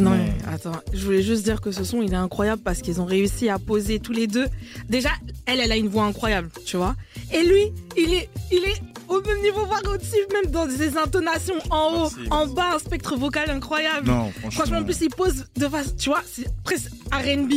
Non, 0.00 0.12
mais 0.12 0.32
attends, 0.50 0.72
je 0.94 1.04
voulais 1.04 1.22
juste 1.22 1.44
dire 1.44 1.60
que 1.60 1.72
ce 1.72 1.84
son, 1.84 2.00
il 2.00 2.10
est 2.14 2.16
incroyable 2.16 2.62
parce 2.62 2.80
qu'ils 2.80 3.02
ont 3.02 3.04
réussi 3.04 3.50
à 3.50 3.58
poser 3.58 4.00
tous 4.00 4.12
les 4.12 4.26
deux. 4.26 4.46
Déjà, 4.88 5.10
elle, 5.44 5.60
elle 5.60 5.72
a 5.72 5.76
une 5.76 5.88
voix 5.88 6.04
incroyable, 6.04 6.48
tu 6.64 6.78
vois. 6.78 6.94
Et 7.30 7.42
lui, 7.42 7.70
il 7.98 8.14
est, 8.14 8.30
il 8.50 8.64
est 8.64 8.80
au 9.06 9.20
même 9.20 9.42
niveau, 9.42 9.66
voire 9.66 9.82
au-dessus, 9.86 10.16
même 10.32 10.50
dans 10.50 10.66
ses 10.70 10.96
intonations, 10.96 11.54
en 11.68 11.92
haut, 11.92 12.10
Merci, 12.16 12.30
en 12.30 12.38
merci. 12.38 12.54
bas, 12.54 12.74
un 12.76 12.78
spectre 12.78 13.14
vocal 13.16 13.50
incroyable. 13.50 14.06
Non, 14.06 14.30
franchement. 14.30 14.50
Franchement, 14.52 14.78
en 14.78 14.84
plus, 14.84 15.00
il 15.02 15.10
pose 15.10 15.44
de 15.54 15.68
face, 15.68 15.94
tu 15.96 16.08
vois, 16.08 16.22
c'est 16.32 16.46
presque 16.64 16.90
RB, 17.12 17.52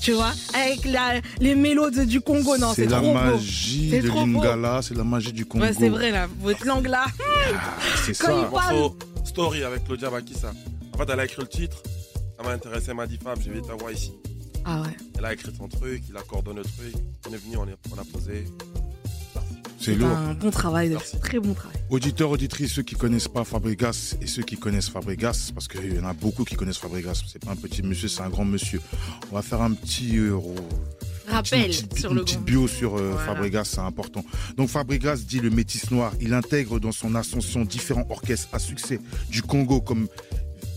tu 0.00 0.12
vois, 0.12 0.32
avec 0.54 0.84
la, 0.84 1.20
les 1.40 1.54
mélodies 1.54 2.06
du 2.06 2.20
Congo. 2.20 2.56
Non, 2.58 2.72
c'est 2.74 2.84
c'est 2.84 2.90
la 2.90 2.98
trop 2.98 3.08
beau. 3.08 3.14
magie 3.14 3.90
C'est 3.90 4.00
de 4.02 4.08
trop 4.08 4.20
beau. 4.26 4.42
l'Ingala, 4.42 4.80
c'est 4.82 4.94
la 4.96 5.04
magie 5.04 5.32
du 5.32 5.44
Congo. 5.46 5.64
Ouais, 5.64 5.72
c'est 5.72 5.88
vrai, 5.88 6.10
là, 6.10 6.26
votre 6.40 6.64
langue 6.66 6.86
là. 6.86 7.06
Ah, 7.06 7.60
c'est 8.04 8.14
ça. 8.14 8.32
il 8.32 8.46
parle. 8.50 8.74
Morceau 8.76 8.96
Story 9.24 9.64
avec 9.64 9.84
Claudia 9.84 10.10
Bakissa. 10.10 10.52
En 10.94 10.98
fait, 10.98 11.10
elle 11.12 11.20
a 11.20 11.24
écrit 11.24 11.42
le 11.42 11.48
titre. 11.48 11.82
Ça 12.36 12.42
m'a 12.42 12.50
intéressé, 12.50 12.86
elle 12.90 12.96
m'a 12.96 13.06
dit 13.06 13.18
Fab, 13.22 13.38
j'ai 13.42 13.50
vu 13.50 13.62
ta 13.62 13.74
voix 13.74 13.90
ici. 13.92 14.12
Ah 14.64 14.82
ouais. 14.82 14.96
Elle 15.18 15.24
a 15.24 15.32
écrit 15.32 15.52
son 15.56 15.68
truc, 15.68 16.02
il 16.08 16.16
a 16.16 16.22
coordonné 16.22 16.58
le 16.60 16.64
truc. 16.64 16.94
On 17.28 17.32
est 17.32 17.36
venu, 17.36 17.56
on, 17.56 17.66
est- 17.66 17.76
on 17.94 17.98
a 18.00 18.04
posé. 18.04 18.44
C'est 19.86 19.94
lourd. 19.94 20.08
un 20.08 20.34
bon 20.34 20.50
travail, 20.50 20.88
Merci. 20.90 21.16
très 21.20 21.38
bon 21.38 21.54
travail. 21.54 21.76
Auditeurs, 21.90 22.30
auditrices, 22.30 22.72
ceux 22.72 22.82
qui 22.82 22.96
connaissent 22.96 23.28
pas 23.28 23.44
Fabregas 23.44 24.16
et 24.20 24.26
ceux 24.26 24.42
qui 24.42 24.56
connaissent 24.56 24.88
Fabregas, 24.88 25.52
parce 25.54 25.68
qu'il 25.68 25.94
y 25.94 26.00
en 26.00 26.04
a 26.04 26.12
beaucoup 26.12 26.42
qui 26.42 26.56
connaissent 26.56 26.78
Fabregas. 26.78 27.22
C'est 27.28 27.44
pas 27.44 27.52
un 27.52 27.56
petit 27.56 27.82
monsieur, 27.82 28.08
c'est 28.08 28.22
un 28.22 28.28
grand 28.28 28.44
monsieur. 28.44 28.80
On 29.30 29.36
va 29.36 29.42
faire 29.42 29.62
un 29.62 29.72
petit 29.72 30.18
euh, 30.18 30.36
Rappel 31.28 31.60
une 31.60 31.66
petite, 31.68 31.98
sur 31.98 32.10
une 32.10 32.16
le 32.18 32.24
petite 32.24 32.42
bio 32.42 32.66
sur 32.66 32.96
euh, 32.96 33.10
Voilà. 33.12 33.26
Fabregas, 33.26 33.64
c'est 33.64 33.78
important. 33.78 34.24
Donc 34.56 34.70
Fabregas 34.70 35.18
dit 35.18 35.38
le 35.38 35.50
métis 35.50 35.88
noir. 35.92 36.12
Il 36.20 36.34
intègre 36.34 36.80
dans 36.80 36.92
son 36.92 37.14
ascension 37.14 37.64
différents 37.64 38.06
orchestres 38.10 38.48
à 38.52 38.58
succès 38.58 39.00
du 39.30 39.42
Congo 39.42 39.80
comme 39.80 40.08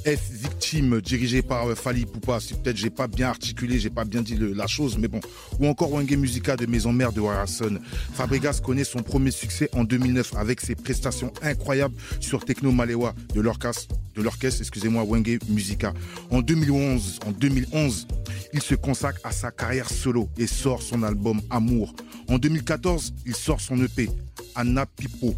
F 0.05 0.31
victime 0.31 1.01
dirigé 1.01 1.41
par 1.41 1.67
euh, 1.67 1.75
Fali 1.75 2.05
Poupa. 2.05 2.39
Si 2.39 2.53
peut-être 2.53 2.77
j'ai 2.77 2.89
pas 2.89 3.07
bien 3.07 3.29
articulé, 3.29 3.79
j'ai 3.79 3.89
pas 3.89 4.05
bien 4.05 4.21
dit 4.21 4.37
la 4.37 4.67
chose, 4.67 4.97
mais 4.97 5.07
bon. 5.07 5.19
Ou 5.59 5.67
encore 5.67 5.91
Wenge 5.91 6.11
Musica 6.15 6.55
de 6.55 6.65
Maison 6.65 6.93
Mère 6.93 7.11
de 7.11 7.19
Warasson. 7.19 7.79
Fabregas 8.13 8.61
connaît 8.63 8.83
son 8.83 9.01
premier 9.03 9.31
succès 9.31 9.69
en 9.73 9.83
2009 9.83 10.33
avec 10.35 10.61
ses 10.61 10.75
prestations 10.75 11.31
incroyables 11.41 11.95
sur 12.19 12.45
Techno 12.45 12.71
Malewa 12.71 13.13
de 13.33 13.41
l'orchestre, 13.41 13.95
de 14.15 14.21
l'orchestre, 14.21 14.61
excusez-moi, 14.61 15.03
Wenge 15.03 15.39
Musica. 15.49 15.93
En 16.31 16.41
2011, 16.41 17.19
en 17.25 17.31
2011, 17.31 18.07
il 18.53 18.61
se 18.61 18.75
consacre 18.75 19.19
à 19.23 19.31
sa 19.31 19.51
carrière 19.51 19.89
solo 19.89 20.29
et 20.37 20.47
sort 20.47 20.81
son 20.81 21.03
album 21.03 21.41
Amour. 21.49 21.93
En 22.27 22.37
2014, 22.37 23.13
il 23.25 23.35
sort 23.35 23.61
son 23.61 23.81
EP 23.83 24.09
Anna 24.55 24.85
Pipo, 24.85 25.35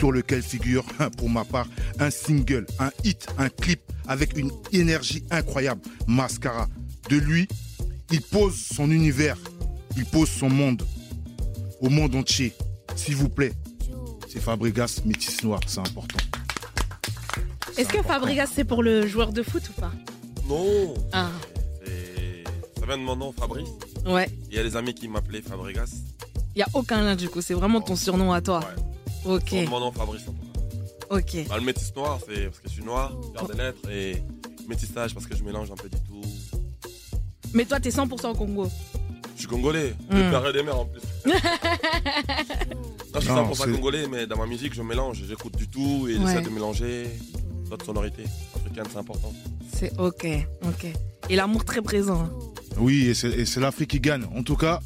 sur 0.00 0.12
lequel 0.12 0.42
figure, 0.42 0.82
pour 1.18 1.28
ma 1.28 1.44
part, 1.44 1.66
un 1.98 2.08
single, 2.10 2.66
un 2.78 2.90
hit, 3.04 3.26
un 3.36 3.50
clip 3.50 3.80
avec 4.08 4.34
une 4.38 4.50
énergie 4.72 5.22
incroyable, 5.30 5.82
Mascara. 6.06 6.68
De 7.10 7.16
lui, 7.18 7.46
il 8.10 8.22
pose 8.22 8.56
son 8.56 8.90
univers, 8.90 9.36
il 9.98 10.06
pose 10.06 10.30
son 10.30 10.48
monde 10.48 10.82
au 11.82 11.90
monde 11.90 12.14
entier. 12.14 12.54
S'il 12.96 13.14
vous 13.16 13.28
plaît, 13.28 13.52
c'est 14.26 14.40
Fabregas 14.40 15.02
Métis 15.04 15.44
Noir, 15.44 15.60
c'est 15.66 15.80
important. 15.80 16.16
Est-ce 17.76 17.88
que 17.90 18.02
Fabregas, 18.02 18.46
c'est 18.54 18.64
pour 18.64 18.82
le 18.82 19.06
joueur 19.06 19.34
de 19.34 19.42
foot 19.42 19.62
ou 19.68 19.80
pas? 19.80 19.92
Non 20.48 20.94
Ah, 21.12 21.28
C'est- 21.84 22.44
Ça 22.80 22.86
vient 22.86 22.96
de 22.96 23.02
mon 23.02 23.16
nom, 23.16 23.32
Fabrice. 23.32 23.68
ouais. 24.06 24.30
Il 24.50 24.56
y 24.56 24.58
a 24.58 24.62
des 24.62 24.76
amis 24.76 24.94
qui 24.94 25.08
m'appelaient 25.08 25.42
Fabregas. 25.42 25.90
Il 26.56 26.60
y 26.60 26.62
a 26.62 26.68
aucun 26.72 27.02
lien 27.02 27.16
du 27.16 27.28
coup, 27.28 27.42
c'est 27.42 27.54
vraiment 27.54 27.82
ton 27.82 27.96
surnom 27.96 28.32
à 28.32 28.40
toi. 28.40 28.60
Ok, 29.24 29.52
mon 29.68 29.80
nom, 29.80 29.92
Fabrice, 29.92 30.22
en 30.28 30.32
tout 30.32 30.38
cas. 30.38 31.16
ok. 31.16 31.48
Bah, 31.48 31.56
le 31.58 31.64
métis 31.64 31.94
noir, 31.94 32.18
c'est 32.26 32.44
parce 32.46 32.58
que 32.60 32.68
je 32.68 32.74
suis 32.74 32.84
noir, 32.84 33.12
je 33.28 33.32
garde 33.34 33.52
des 33.52 33.58
lettres. 33.58 33.90
Et 33.90 34.22
métissage, 34.68 35.14
parce 35.14 35.26
que 35.26 35.36
je 35.36 35.42
mélange 35.44 35.70
un 35.70 35.74
peu 35.74 35.88
du 35.88 35.98
tout. 35.98 36.20
Mais 37.52 37.64
toi, 37.64 37.80
t'es 37.80 37.90
100% 37.90 38.36
Congo. 38.36 38.68
Je 39.34 39.40
suis 39.40 39.48
congolais, 39.48 39.94
Mm. 40.10 40.14
de 40.16 40.30
père 40.30 40.46
et 40.48 40.52
des 40.52 40.62
mères 40.62 40.78
en 40.80 40.86
plus. 40.86 41.00
non, 41.26 41.32
je 43.14 43.20
suis 43.20 43.28
Non, 43.30 43.36
100% 43.52 43.64
c'est- 43.64 43.72
congolais, 43.72 44.06
mais 44.08 44.26
dans 44.26 44.36
ma 44.36 44.46
musique, 44.46 44.74
je 44.74 44.82
mélange. 44.82 45.22
J'écoute 45.26 45.56
du 45.56 45.68
tout 45.68 46.06
et 46.08 46.16
Ouais. 46.16 46.26
j'essaie 46.26 46.42
de 46.42 46.50
mélanger 46.50 47.06
d'autres 47.68 47.86
sonorités 47.86 48.24
africaines, 48.54 48.84
c'est 48.90 48.98
important. 48.98 49.32
C'est 49.74 49.98
ok, 49.98 50.26
ok. 50.64 50.86
Et 51.28 51.36
l'amour 51.36 51.64
très 51.64 51.80
présent. 51.82 52.20
hein. 52.22 52.30
Oui, 52.78 53.06
et 53.08 53.14
c'est 53.14 53.30
et 53.30 53.46
c'est 53.46 53.60
l'Afrique 53.60 53.90
qui 53.90 54.00
gagne. 54.00 54.24
En 54.36 54.42
tout 54.42 54.56
cas, 54.56 54.80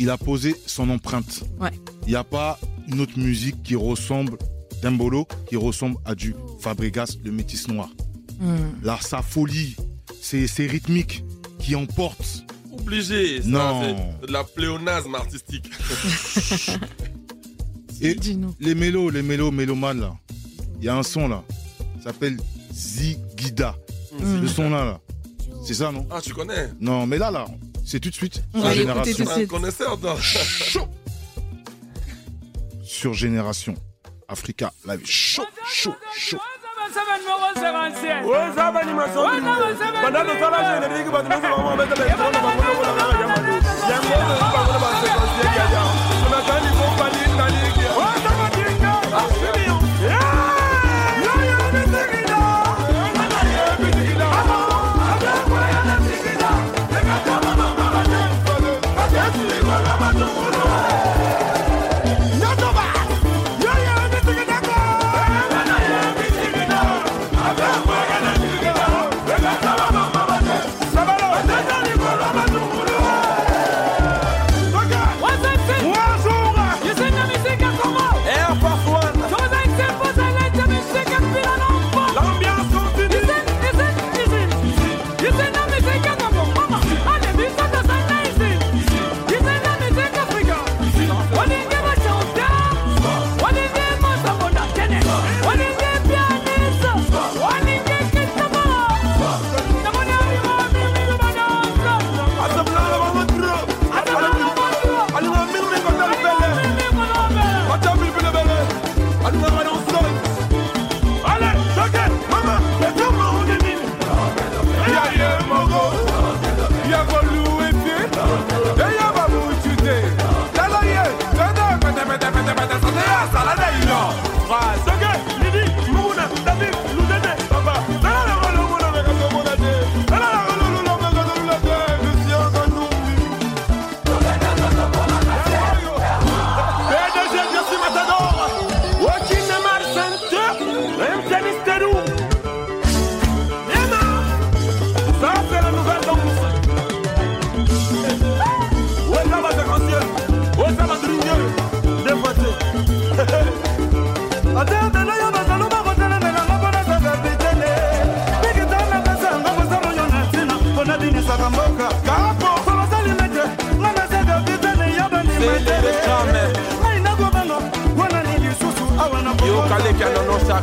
il 0.00 0.08
a 0.08 0.16
posé 0.16 0.56
son 0.66 0.88
empreinte. 0.88 1.44
Ouais. 1.60 1.70
Il 2.06 2.08
n'y 2.08 2.16
a 2.16 2.24
pas 2.24 2.58
une 2.88 3.00
autre 3.02 3.18
musique 3.18 3.62
qui 3.62 3.76
ressemble 3.76 4.38
d'Embolo, 4.82 5.28
qui 5.46 5.56
ressemble 5.56 5.96
à 6.06 6.14
du 6.14 6.34
Fabregas, 6.58 7.16
le 7.22 7.30
métis 7.30 7.68
noir. 7.68 7.90
Hmm. 8.40 8.56
Là, 8.82 8.98
sa 9.02 9.20
folie, 9.20 9.76
c'est 10.22 10.46
c'est 10.46 10.66
rythmique 10.66 11.22
qui 11.58 11.76
emporte. 11.76 12.46
Obligé, 12.72 13.42
ça, 13.42 13.48
Non. 13.48 13.82
c'est 14.20 14.26
de 14.26 14.32
la 14.32 14.42
pléonasme 14.42 15.14
artistique. 15.14 15.70
Et 18.00 18.16
les 18.58 18.74
mélos, 18.74 19.10
les 19.10 19.20
mélos, 19.20 19.50
mélomanes 19.50 20.00
là, 20.00 20.16
il 20.78 20.84
y 20.86 20.88
a 20.88 20.96
un 20.96 21.02
son 21.02 21.28
là, 21.28 21.44
ça 21.98 22.04
s'appelle 22.04 22.38
Zigida. 22.72 23.76
Le 24.18 24.48
son 24.48 24.70
là, 24.70 24.84
là. 24.86 25.00
c'est 25.62 25.74
ça 25.74 25.92
non? 25.92 26.06
Ah, 26.10 26.20
tu 26.22 26.32
connais? 26.32 26.70
Non, 26.80 27.06
mais 27.06 27.18
là, 27.18 27.30
là, 27.30 27.44
c'est 27.90 27.98
tout 27.98 28.10
de 28.10 28.14
suite 28.14 28.40
On 28.54 28.60
sur 28.60 28.68
va 28.68 28.74
l'écouter 28.74 29.12
génération. 29.12 29.16
tout 29.16 29.24
de 29.24 29.30
Un 29.30 29.34
suite. 29.34 29.48
connaisseur. 29.50 29.98
Chaud 30.20 30.88
Sur 32.84 33.14
génération. 33.14 33.74
Africa 34.28 34.72
Live. 34.86 35.00
Chaud, 35.04 35.42
chaud, 35.66 35.94
chaud. 36.16 36.38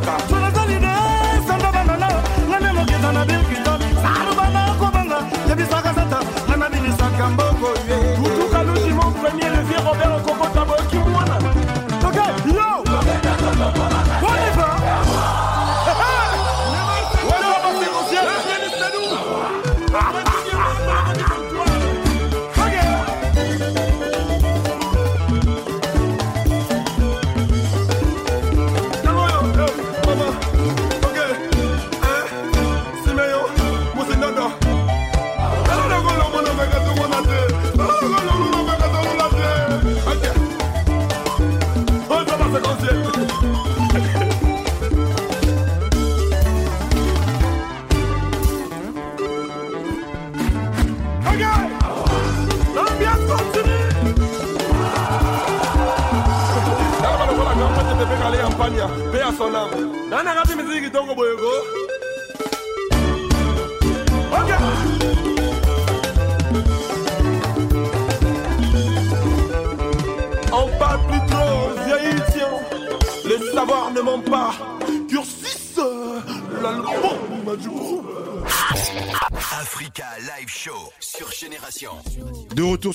Matter. 0.06 0.37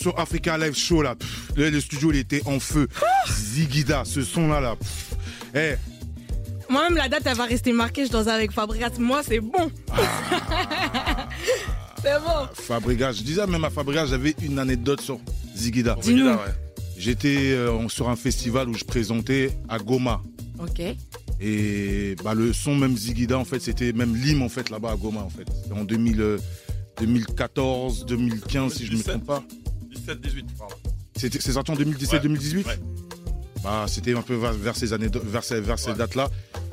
Sur 0.03 0.19
Africa 0.19 0.59
Live 0.59 0.75
Show 0.75 1.01
là. 1.03 1.15
Pff, 1.15 1.53
le, 1.57 1.81
studio 1.81 2.11
il 2.11 2.19
était 2.19 2.43
en 2.47 2.59
feu. 2.59 2.89
Zigida, 3.31 4.03
ce 4.05 4.23
son 4.23 4.49
là 4.49 4.61
là. 4.61 4.75
Eh, 5.55 5.75
Moi-même, 6.69 6.97
la 6.97 7.09
date, 7.09 7.23
elle 7.27 7.37
va 7.37 7.45
rester 7.45 7.73
marquée. 7.73 8.07
Je 8.07 8.11
danse 8.11 8.27
avec 8.27 8.51
Fabregas. 8.51 8.91
Moi, 8.99 9.23
c'est 9.23 9.39
bon. 9.39 9.71
c'est 12.03 12.19
bon. 12.19 12.49
Fabregas, 12.55 13.13
je 13.13 13.23
disais 13.23 13.47
même 13.47 13.65
à 13.65 13.71
Fabregas, 13.71 14.07
j'avais 14.07 14.35
une 14.43 14.59
anecdote 14.59 15.01
sur 15.01 15.21
Zigida. 15.55 15.97
Dis-nous. 16.03 16.31
Ouais. 16.31 16.37
J'étais 16.99 17.53
euh, 17.53 17.89
sur 17.89 18.09
un 18.09 18.17
festival 18.17 18.69
où 18.69 18.75
je 18.75 18.85
présentais 18.85 19.51
à 19.69 19.79
Goma. 19.79 20.21
Ok. 20.59 20.81
Et 21.41 22.17
bah, 22.25 22.35
le 22.35 22.53
son 22.53 22.75
même 22.75 22.97
Zigida, 22.97 23.39
en 23.39 23.45
fait, 23.45 23.61
c'était 23.61 23.93
même 23.93 24.17
l'hymne 24.17 24.43
en 24.43 24.49
fait 24.49 24.69
là-bas 24.69 24.93
à 24.93 24.97
Goma 24.97 25.21
en 25.21 25.31
fait. 25.31 25.47
En 25.73 25.85
2000, 25.85 26.21
euh, 26.21 26.39
2014, 26.99 28.05
2015, 28.07 28.75
si 28.75 28.87
je 28.87 28.93
ne 28.93 28.97
me 28.97 29.03
17. 29.03 29.13
trompe 29.13 29.27
pas. 29.27 29.45
17, 30.07 30.21
18, 30.21 30.47
par 30.59 30.69
là. 30.69 30.75
C'était- 31.17 31.41
C'est 31.41 31.53
sorti 31.53 31.71
en 31.71 31.75
2017-2018 31.77 32.67
Ouais. 32.67 32.79
Bah, 33.63 33.85
c'était 33.87 34.15
un 34.15 34.23
peu 34.23 34.35
vers, 34.35 34.77
ces 34.77 34.93
années, 34.93 35.07
vers 35.13 35.45
ces, 35.45 35.61
vers 35.61 35.79
ces 35.79 35.93
dates-là. 35.95 36.29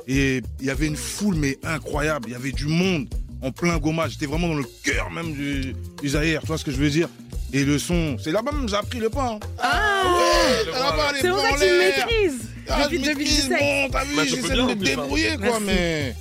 Et 0.08 0.42
il 0.60 0.66
y 0.66 0.70
avait 0.70 0.86
une 0.88 0.96
foule, 0.96 1.36
mais 1.36 1.56
incroyable. 1.62 2.28
Il 2.28 2.32
y 2.32 2.34
avait 2.34 2.50
du 2.52 2.66
monde 2.66 3.06
en 3.42 3.52
plein 3.52 3.78
Goma. 3.78 4.08
J'étais 4.08 4.26
vraiment 4.26 4.48
dans 4.48 4.54
le 4.56 4.64
cœur 4.82 5.08
même 5.10 5.32
du, 5.32 5.74
du 6.02 6.08
Zaïre, 6.08 6.40
tu 6.40 6.46
vois 6.48 6.58
ce 6.58 6.64
que 6.64 6.72
je 6.72 6.78
veux 6.78 6.90
dire? 6.90 7.08
Et 7.52 7.64
le 7.64 7.78
son, 7.78 8.16
c'est 8.22 8.32
là-bas 8.32 8.50
même, 8.52 8.68
j'ai 8.68 8.74
appris 8.76 8.98
le 8.98 9.08
pas. 9.10 9.32
hein. 9.34 9.38
Ah 9.58 10.02
Ouais, 10.04 10.72
là-bas, 10.72 11.12
les 11.12 11.20
C'est 11.20 11.28
pour 11.30 11.40
ça 11.40 11.52
que 11.52 11.58
tu 11.58 11.78
maîtrises 11.78 12.48
Ah, 12.68 12.82
depuis 12.84 12.96
je 13.04 13.08
maîtrise, 13.08 13.48
2017. 13.48 13.58
Bon, 13.60 13.88
t'as 13.92 14.04
vu, 14.04 14.16
Bah, 14.16 14.22
j'essaie 14.24 14.54
de 14.54 14.62
me 14.62 14.74
débrouiller, 14.74 15.28
quoi, 15.36 15.46
Merci. 15.60 15.62
mais. 15.66 16.16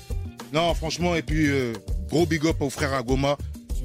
Non, 0.53 0.73
franchement, 0.75 1.15
et 1.15 1.21
puis, 1.23 1.47
euh, 1.49 1.73
gros 2.09 2.25
big 2.25 2.45
up 2.45 2.57
aux 2.61 2.69
frères 2.69 2.93
à 2.93 3.01
Goma. 3.03 3.37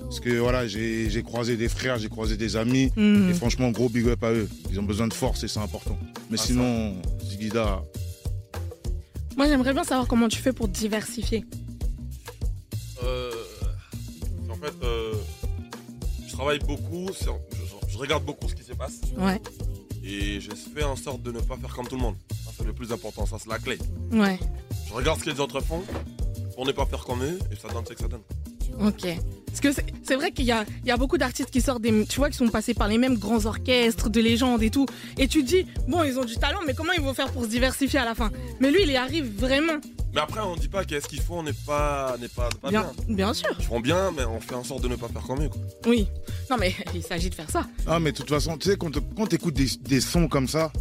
Parce 0.04 0.20
que 0.20 0.30
voilà, 0.38 0.66
j'ai 0.66 1.22
croisé 1.24 1.56
des 1.56 1.68
frères, 1.68 1.98
j'ai 1.98 2.08
croisé 2.08 2.36
des 2.36 2.56
amis. 2.56 2.92
Mhm. 2.96 3.30
Et 3.30 3.34
franchement, 3.34 3.70
gros 3.70 3.88
big 3.88 4.06
up 4.08 4.22
à 4.22 4.32
eux. 4.32 4.48
Ils 4.70 4.78
ont 4.78 4.84
besoin 4.84 5.08
de 5.08 5.14
force 5.14 5.42
et 5.44 5.48
c'est 5.48 5.60
important. 5.60 5.98
Mais 6.30 6.36
Ah, 6.40 6.44
sinon, 6.44 6.94
Zigida, 7.24 7.82
Moi, 9.36 9.48
j'aimerais 9.48 9.72
bien 9.72 9.82
savoir 9.84 10.06
comment 10.06 10.28
tu 10.28 10.38
fais 10.38 10.52
pour 10.52 10.68
diversifier. 10.68 11.44
Euh, 13.02 13.30
en 14.50 14.54
fait, 14.54 14.72
euh, 14.84 15.12
je 16.26 16.32
travaille 16.32 16.58
beaucoup, 16.60 17.08
je, 17.20 17.30
je 17.88 17.98
regarde 17.98 18.24
beaucoup 18.24 18.48
ce 18.48 18.54
qui 18.54 18.62
se 18.62 18.72
passe 18.72 19.00
Ouais, 19.18 19.40
et 20.04 20.40
je 20.40 20.50
fais 20.74 20.84
en 20.84 20.96
sorte 20.96 21.22
de 21.22 21.32
ne 21.32 21.40
pas 21.40 21.56
faire 21.56 21.74
comme 21.74 21.86
tout 21.88 21.96
le 21.96 22.02
monde. 22.02 22.14
Ça, 22.30 22.50
c'est 22.56 22.64
le 22.64 22.72
plus 22.72 22.92
important, 22.92 23.26
ça 23.26 23.36
c'est 23.38 23.50
la 23.50 23.58
clé. 23.58 23.78
ouais, 24.12 24.38
Je 24.88 24.92
regarde 24.94 25.18
ce 25.18 25.24
que 25.24 25.30
les 25.30 25.40
autres 25.40 25.60
font 25.60 25.82
pour 26.54 26.64
ne 26.64 26.72
pas 26.72 26.86
faire 26.86 27.04
comme 27.04 27.22
eux 27.24 27.38
et 27.50 27.56
ça 27.56 27.68
donne 27.68 27.84
ce 27.86 27.92
que 27.94 28.00
ça 28.00 28.08
donne. 28.08 28.22
ok. 28.80 29.18
Parce 29.62 29.76
que 29.76 29.82
c'est- 30.02 30.16
vrai 30.16 30.32
qu'il 30.32 30.44
y 30.46 30.52
a, 30.52 30.64
il 30.82 30.88
y 30.88 30.90
a 30.90 30.96
beaucoup 30.96 31.16
d'artistes 31.18 31.50
qui 31.50 31.60
sortent 31.60 31.82
des, 31.82 32.04
tu 32.06 32.16
vois, 32.16 32.28
qui 32.30 32.36
sont 32.36 32.48
passés 32.48 32.74
par 32.74 32.88
les 32.88 32.98
mêmes 32.98 33.16
grands 33.18 33.46
orchestres 33.46 34.10
de 34.10 34.20
légendes 34.20 34.62
et 34.62 34.70
tout. 34.70 34.86
Et 35.18 35.28
tu 35.28 35.42
te 35.44 35.48
dis, 35.48 35.66
bon, 35.88 36.02
ils 36.02 36.18
ont 36.18 36.24
du 36.24 36.34
talent, 36.36 36.58
mais 36.66 36.74
comment 36.74 36.92
ils 36.92 37.00
vont 37.00 37.14
faire 37.14 37.30
pour 37.32 37.44
se 37.44 37.48
diversifier 37.48 38.00
à 38.00 38.04
la 38.04 38.14
fin? 38.14 38.30
Mais 38.60 38.70
lui, 38.70 38.80
il 38.82 38.90
y 38.90 38.96
arrive 38.96 39.32
vraiment. 39.38 39.74
Mais 40.14 40.20
après, 40.20 40.40
on 40.40 40.54
dit 40.56 40.68
pas 40.68 40.84
qu'est-ce 40.84 41.08
qu'ils 41.08 41.20
font 41.22 41.42
n'est 41.42 41.52
pas, 41.52 42.16
n'est 42.20 42.28
pas, 42.28 42.48
pas 42.62 42.70
bien. 42.70 42.90
Bien, 43.06 43.14
bien 43.16 43.34
sûr. 43.34 43.50
Ils 43.58 43.64
font 43.64 43.80
bien, 43.80 44.12
mais 44.16 44.24
on 44.24 44.40
fait 44.40 44.54
en 44.54 44.62
sorte 44.64 44.82
de 44.82 44.88
ne 44.88 44.96
pas 44.96 45.08
faire 45.08 45.22
comme 45.22 45.42
eux. 45.42 45.48
Quoi. 45.48 45.60
Oui. 45.86 46.06
Non, 46.50 46.56
mais 46.58 46.74
il 46.94 47.02
s'agit 47.02 47.30
de 47.30 47.34
faire 47.34 47.50
ça. 47.50 47.66
Ah, 47.86 47.98
mais 48.00 48.12
de 48.12 48.16
toute 48.16 48.28
façon, 48.30 48.56
tu 48.58 48.68
sais, 48.70 48.76
quand, 48.76 48.90
quand 49.16 49.26
tu 49.26 49.36
écoutes 49.36 49.54
des, 49.54 49.68
des 49.82 50.00
sons 50.00 50.28
comme 50.28 50.46
ça, 50.48 50.72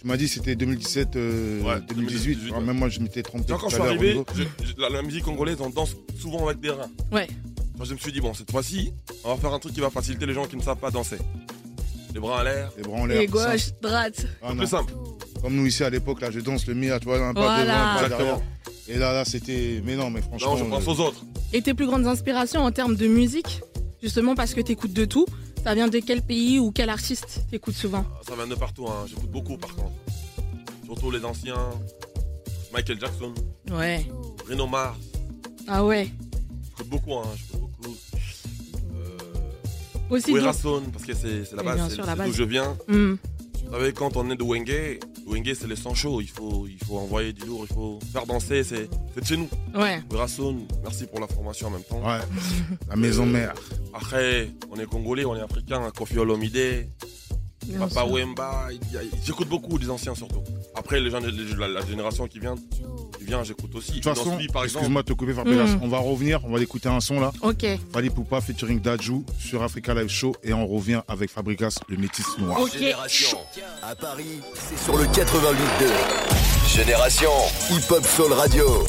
tu 0.00 0.06
m'as 0.06 0.16
dit 0.16 0.28
c'était 0.28 0.54
2017, 0.56 1.16
euh, 1.16 1.62
Ouais, 1.62 1.80
2018. 1.88 2.34
2018, 2.34 2.52
Ah, 2.54 2.58
ouais. 2.58 2.64
Même 2.64 2.76
moi, 2.78 2.88
je 2.88 3.00
m'étais 3.00 3.22
trompé. 3.22 3.44
Quand, 3.48 3.58
quand 3.58 3.66
tout 3.68 3.70
je 3.70 3.76
à 3.76 3.78
suis 3.80 3.88
arrivé, 3.88 4.08
niveau. 4.12 4.26
je- 4.34 4.42
je- 4.66 4.80
la, 4.80 4.88
la 4.90 5.02
musique 5.02 5.24
congolaise, 5.24 5.56
on 5.60 5.70
danse 5.70 5.96
souvent 6.20 6.46
avec 6.46 6.60
des 6.60 6.70
reins. 6.70 6.90
Ouais. 7.12 7.26
Moi, 7.76 7.86
je 7.86 7.94
me 7.94 7.98
suis 7.98 8.12
dit, 8.12 8.20
bon, 8.20 8.34
cette 8.34 8.50
fois-ci, 8.50 8.92
on 9.24 9.34
va 9.34 9.36
faire 9.40 9.52
un 9.52 9.58
truc 9.58 9.72
qui 9.74 9.80
va 9.80 9.90
faciliter 9.90 10.26
les 10.26 10.34
gens 10.34 10.46
qui 10.46 10.56
ne 10.56 10.62
savent 10.62 10.78
pas 10.78 10.90
danser. 10.90 11.16
Les 12.14 12.20
bras 12.20 12.40
en 12.40 12.42
l'air, 12.42 12.70
Les 12.76 12.82
bras 12.82 12.98
en 12.98 13.06
l'air. 13.06 13.20
Et 13.20 13.26
gauche, 13.26 13.70
droite. 13.82 14.26
Ah, 14.42 14.54
plus 14.54 14.66
simple. 14.66 14.92
Comme 15.42 15.54
nous 15.54 15.66
ici 15.66 15.84
à 15.84 15.90
l'époque, 15.90 16.20
là, 16.20 16.30
je 16.30 16.40
danse 16.40 16.66
le 16.66 16.74
Mia, 16.74 16.98
tu 16.98 17.04
vois, 17.06 17.18
un 17.24 17.34
pas 17.34 17.40
Voilà. 17.40 17.64
devant, 17.64 17.74
un 17.74 17.94
pas 17.94 18.08
derrière. 18.08 18.26
Exactement. 18.34 18.42
Et 18.88 18.98
là, 18.98 19.12
là, 19.12 19.24
c'était. 19.24 19.82
Mais 19.84 19.94
non, 19.94 20.10
mais 20.10 20.22
franchement. 20.22 20.52
Non, 20.56 20.56
je 20.56 20.64
pense 20.64 20.88
euh, 20.88 20.90
aux 20.90 21.00
autres. 21.06 21.24
Et 21.52 21.60
tes 21.62 21.74
plus 21.74 21.86
grandes 21.86 22.06
inspirations 22.06 22.62
en 22.62 22.72
termes 22.72 22.96
de 22.96 23.06
musique, 23.06 23.60
justement 24.02 24.34
parce 24.34 24.54
que 24.54 24.60
t'écoutes 24.62 24.92
de 24.94 25.04
tout, 25.04 25.26
ça 25.62 25.74
vient 25.74 25.88
de 25.88 25.98
quel 25.98 26.22
pays 26.22 26.58
ou 26.58 26.70
quel 26.72 26.88
artiste 26.88 27.44
t'écoutes 27.50 27.74
souvent 27.74 28.04
Ça 28.26 28.34
vient 28.34 28.46
de 28.46 28.54
partout, 28.54 28.86
hein. 28.88 29.04
j'écoute 29.06 29.30
beaucoup 29.30 29.56
par 29.56 29.74
contre. 29.74 29.92
Surtout 30.84 31.10
les 31.10 31.24
anciens. 31.24 31.70
Michael 32.72 33.00
Jackson, 33.00 33.32
Ouais. 33.70 34.06
Bruno 34.44 34.66
Mars. 34.66 34.98
Ah 35.66 35.84
ouais. 35.84 36.10
J'écoute 36.64 36.88
beaucoup, 36.88 37.14
hein. 37.14 37.22
j'écoute 37.36 37.70
beaucoup. 37.80 37.96
Euh, 38.94 40.10
Aussi 40.10 40.32
Sound, 40.60 40.90
parce 40.92 41.04
que 41.04 41.14
c'est 41.14 41.52
la 41.54 41.62
Et 41.62 41.64
base, 41.64 41.94
c'est 41.96 42.24
d'où 42.26 42.32
je 42.32 42.44
viens. 42.44 42.76
Hmm. 42.88 43.14
Vous 43.64 43.72
savez, 43.72 43.92
quand 43.92 44.16
on 44.16 44.30
est 44.30 44.36
de 44.36 44.42
Wenge, 44.44 44.98
Wenge 45.28 45.52
c'est 45.54 45.66
le 45.66 45.76
sang 45.76 45.94
chaud, 45.94 46.20
il 46.20 46.28
faut, 46.28 46.66
il 46.66 46.78
faut 46.84 46.98
envoyer 46.98 47.32
du 47.32 47.44
lourd, 47.46 47.66
il 47.68 47.74
faut 47.74 47.98
faire 48.12 48.26
danser, 48.26 48.64
c'est 48.64 48.88
c'est 49.14 49.20
de 49.20 49.26
chez 49.26 49.36
nous. 49.36 49.48
Ouais. 49.74 50.02
Merci 50.82 51.06
pour 51.06 51.20
la 51.20 51.26
formation 51.28 51.68
en 51.68 51.70
même 51.70 51.82
temps. 51.84 52.00
Ouais. 52.06 52.18
La 52.88 52.96
maison 52.96 53.26
mère. 53.26 53.54
Après, 53.94 54.50
on 54.70 54.76
est 54.78 54.86
congolais, 54.86 55.24
on 55.24 55.36
est 55.36 55.40
africain, 55.42 55.90
Kofi 55.96 56.18
Olomide, 56.18 56.88
Papa 57.78 58.04
sûr. 58.06 58.12
Wemba, 58.12 58.68
j'écoute 59.24 59.48
beaucoup 59.48 59.78
des 59.78 59.90
anciens 59.90 60.14
surtout. 60.14 60.42
Après, 60.74 61.00
les 61.00 61.10
gens, 61.10 61.20
de- 61.20 61.28
les- 61.28 61.54
la, 61.56 61.68
la 61.68 61.84
génération 61.84 62.26
qui 62.26 62.38
vient, 62.40 62.54
j'écoute 63.42 63.74
aussi. 63.74 63.92
De 63.92 63.96
toute 63.96 64.04
façon, 64.04 64.38
excuse-moi 64.38 65.02
de 65.02 65.08
te 65.08 65.12
couper, 65.12 65.32
Fabrice. 65.32 65.56
Mm. 65.56 65.80
On 65.82 65.88
va 65.88 65.98
revenir, 65.98 66.40
on 66.44 66.52
va 66.52 66.60
écouter 66.60 66.88
un 66.88 67.00
son 67.00 67.20
là. 67.20 67.32
Ok. 67.42 67.66
Fali 67.92 68.10
Poupa 68.10 68.40
featuring 68.40 68.80
Dajou 68.80 69.24
sur 69.38 69.62
Africa 69.62 69.94
Live 69.94 70.08
Show 70.08 70.34
et 70.42 70.52
on 70.52 70.66
revient 70.66 71.00
avec 71.08 71.30
Fabricas, 71.30 71.78
le 71.88 71.96
métis 71.96 72.26
noir. 72.38 72.60
Ok. 72.60 72.72
Génération. 72.78 73.38
À 73.82 73.94
Paris, 73.94 74.40
c'est 74.54 74.78
sur 74.78 74.96
le 74.96 75.04
88.2. 75.04 76.76
Génération 76.76 77.30
Hip 77.70 77.90
Hop 77.90 78.06
Soul 78.06 78.32
Radio. 78.32 78.86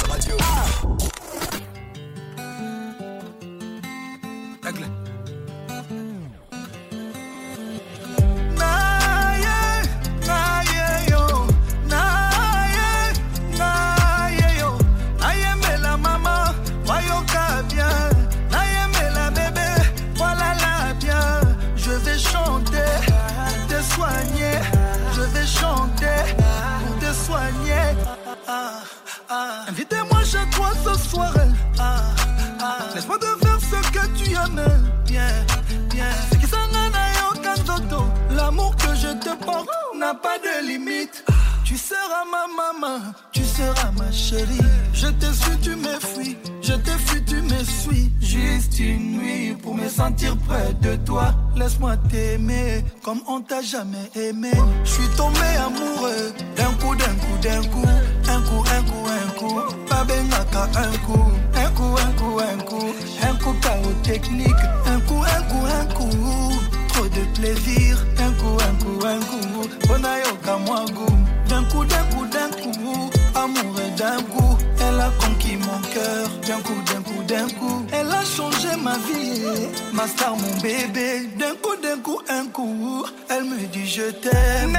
Ma 79.93 80.07
star, 80.07 80.35
mon 80.35 80.61
bébé. 80.61 81.29
D'un 81.37 81.55
coup, 81.61 81.75
d'un 81.81 81.97
coup, 81.97 82.19
un 82.29 82.45
coup. 82.47 83.05
Elle 83.29 83.43
me 83.43 83.67
dit 83.67 83.87
je 83.87 84.11
t'aime. 84.11 84.77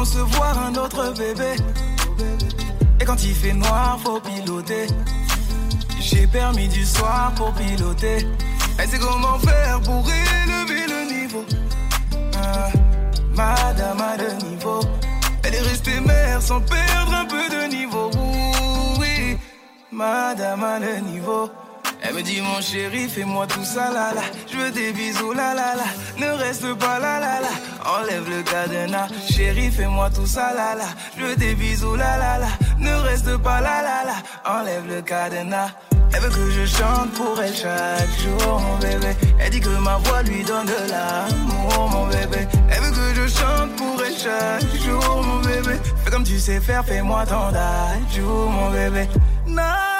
Concevoir 0.00 0.58
un 0.66 0.74
autre 0.76 1.12
bébé. 1.12 1.56
Et 3.00 3.04
quand 3.04 3.22
il 3.22 3.34
fait 3.34 3.52
noir, 3.52 3.98
faut 4.02 4.18
piloter. 4.18 4.86
J'ai 6.00 6.26
permis 6.26 6.68
du 6.68 6.86
soir 6.86 7.32
pour 7.36 7.52
piloter. 7.52 8.26
Elle 8.78 8.88
sait 8.88 8.98
comment 8.98 9.38
faire 9.40 9.78
pour 9.82 10.02
élever 10.08 10.84
le 10.94 11.00
niveau. 11.16 11.44
Ah, 12.34 12.70
madame 13.36 14.00
a 14.00 14.16
le 14.16 14.32
niveau. 14.48 14.80
Elle 15.42 15.54
est 15.56 15.66
restée 15.70 16.00
mère 16.00 16.40
sans 16.40 16.62
perdre 16.62 17.14
un 17.22 17.26
peu 17.26 17.44
de 17.56 17.62
niveau. 17.68 18.10
Oui, 18.98 19.36
madame 19.92 20.64
a 20.64 20.78
le 20.78 20.94
niveau. 21.12 21.50
Elle 22.10 22.16
me 22.16 22.22
dit 22.22 22.40
mon 22.40 22.60
chéri, 22.60 23.08
fais-moi 23.08 23.46
tout 23.46 23.64
ça 23.64 23.92
là 23.92 24.12
là. 24.12 24.22
Je 24.50 24.56
veux 24.56 24.72
des 24.72 24.92
bisous 24.92 25.32
là 25.32 25.54
là 25.54 25.76
là. 25.76 25.84
Ne 26.18 26.26
reste 26.32 26.74
pas 26.74 26.98
là 26.98 27.20
là 27.20 27.40
là. 27.40 27.48
Enlève 27.86 28.28
le 28.28 28.42
cadenas. 28.42 29.06
Chéri, 29.30 29.70
fais-moi 29.70 30.10
tout 30.10 30.26
ça 30.26 30.52
là 30.52 30.74
là. 30.74 30.86
Je 31.16 31.24
veux 31.24 31.36
des 31.36 31.54
bisous 31.54 31.94
là 31.94 32.18
là 32.18 32.38
là. 32.38 32.48
Ne 32.80 32.92
reste 32.96 33.36
pas 33.36 33.60
là 33.60 33.80
là 33.82 34.02
là. 34.04 34.16
Enlève 34.44 34.88
le 34.88 35.02
cadenas. 35.02 35.70
Elle 36.12 36.22
veut 36.22 36.30
que 36.30 36.50
je 36.50 36.66
chante 36.66 37.12
pour 37.12 37.40
elle 37.40 37.54
chaque 37.54 38.10
jour, 38.18 38.58
mon 38.58 38.76
bébé. 38.78 39.14
Elle 39.38 39.50
dit 39.50 39.60
que 39.60 39.68
ma 39.68 39.96
voix 39.98 40.22
lui 40.24 40.42
donne 40.42 40.66
de 40.66 40.90
l'amour, 40.90 41.90
mon 41.90 42.06
bébé. 42.08 42.48
Elle 42.70 42.80
veut 42.80 42.90
que 42.90 43.14
je 43.14 43.26
chante 43.28 43.70
pour 43.76 44.02
elle 44.04 44.18
chaque 44.18 44.82
jour, 44.82 45.22
mon 45.22 45.40
bébé. 45.42 45.78
Fais 46.04 46.10
comme 46.10 46.24
tu 46.24 46.40
sais 46.40 46.58
faire, 46.58 46.84
fais-moi 46.84 47.24
ton 47.24 47.52
jour, 48.16 48.50
mon 48.50 48.70
bébé. 48.70 49.08
Naïe, 49.46 49.99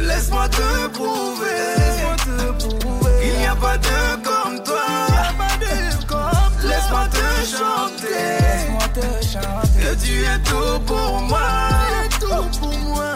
Laisse-moi 0.00 0.48
te 0.48 0.88
prouver, 0.88 1.58
laisse-moi 1.76 2.16
te 2.16 2.66
prouver. 2.66 3.16
Il 3.24 3.38
n'y 3.38 3.46
a 3.46 3.56
pas 3.56 3.78
de 3.78 3.98
comme 4.22 4.62
toi. 4.62 4.86
Laisse-moi 6.62 7.04
te 7.08 7.26
chanter, 7.44 8.18
laisse-moi 8.40 8.88
te 8.94 9.26
chanter. 9.26 9.80
Que 9.80 9.94
tu 10.04 10.14
es 10.22 10.38
tout 10.44 10.78
pour 10.86 11.20
moi, 11.22 11.48
tout 12.20 12.58
pour 12.60 12.78
moi. 12.78 13.14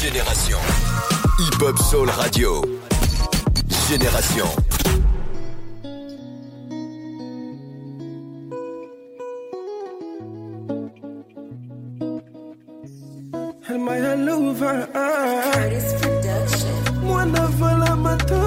Génération. 0.00 0.58
Hip 1.38 1.62
Hop 1.62 1.78
Soul 1.78 2.10
Radio. 2.10 2.62
Génération. 3.88 4.46
Vala 17.58 17.96
matondo. 17.96 18.41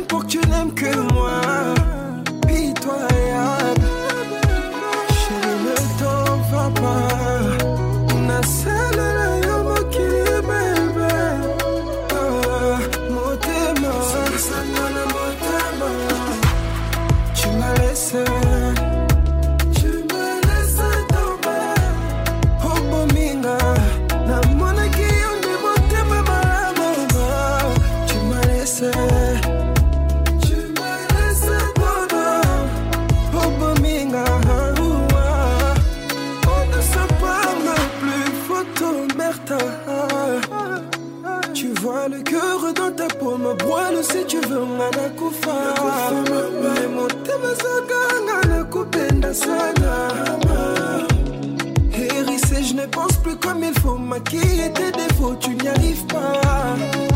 Pour 0.00 0.22
que 0.22 0.26
tu 0.26 0.38
n'aimes 0.48 0.74
que 0.74 1.12
moi. 1.12 1.41
Hérissé, 51.94 52.62
je 52.62 52.74
ne 52.74 52.86
pense 52.86 53.16
plus 53.22 53.36
comme 53.36 53.62
il 53.62 53.78
faut. 53.80 53.96
Maquiller 53.96 54.70
tes 54.74 54.92
défauts, 54.92 55.36
tu 55.40 55.50
n'y 55.54 55.68
arrives 55.68 56.06
pas. 56.06 57.11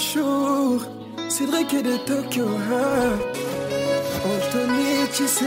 Abedachour 0.00 0.80
sidrik 1.28 1.70
de 1.84 1.98
tokyo 2.06 2.46
chisekedi 2.48 3.20
Tu 4.52 4.58
me 4.58 4.96
laisses 5.06 5.42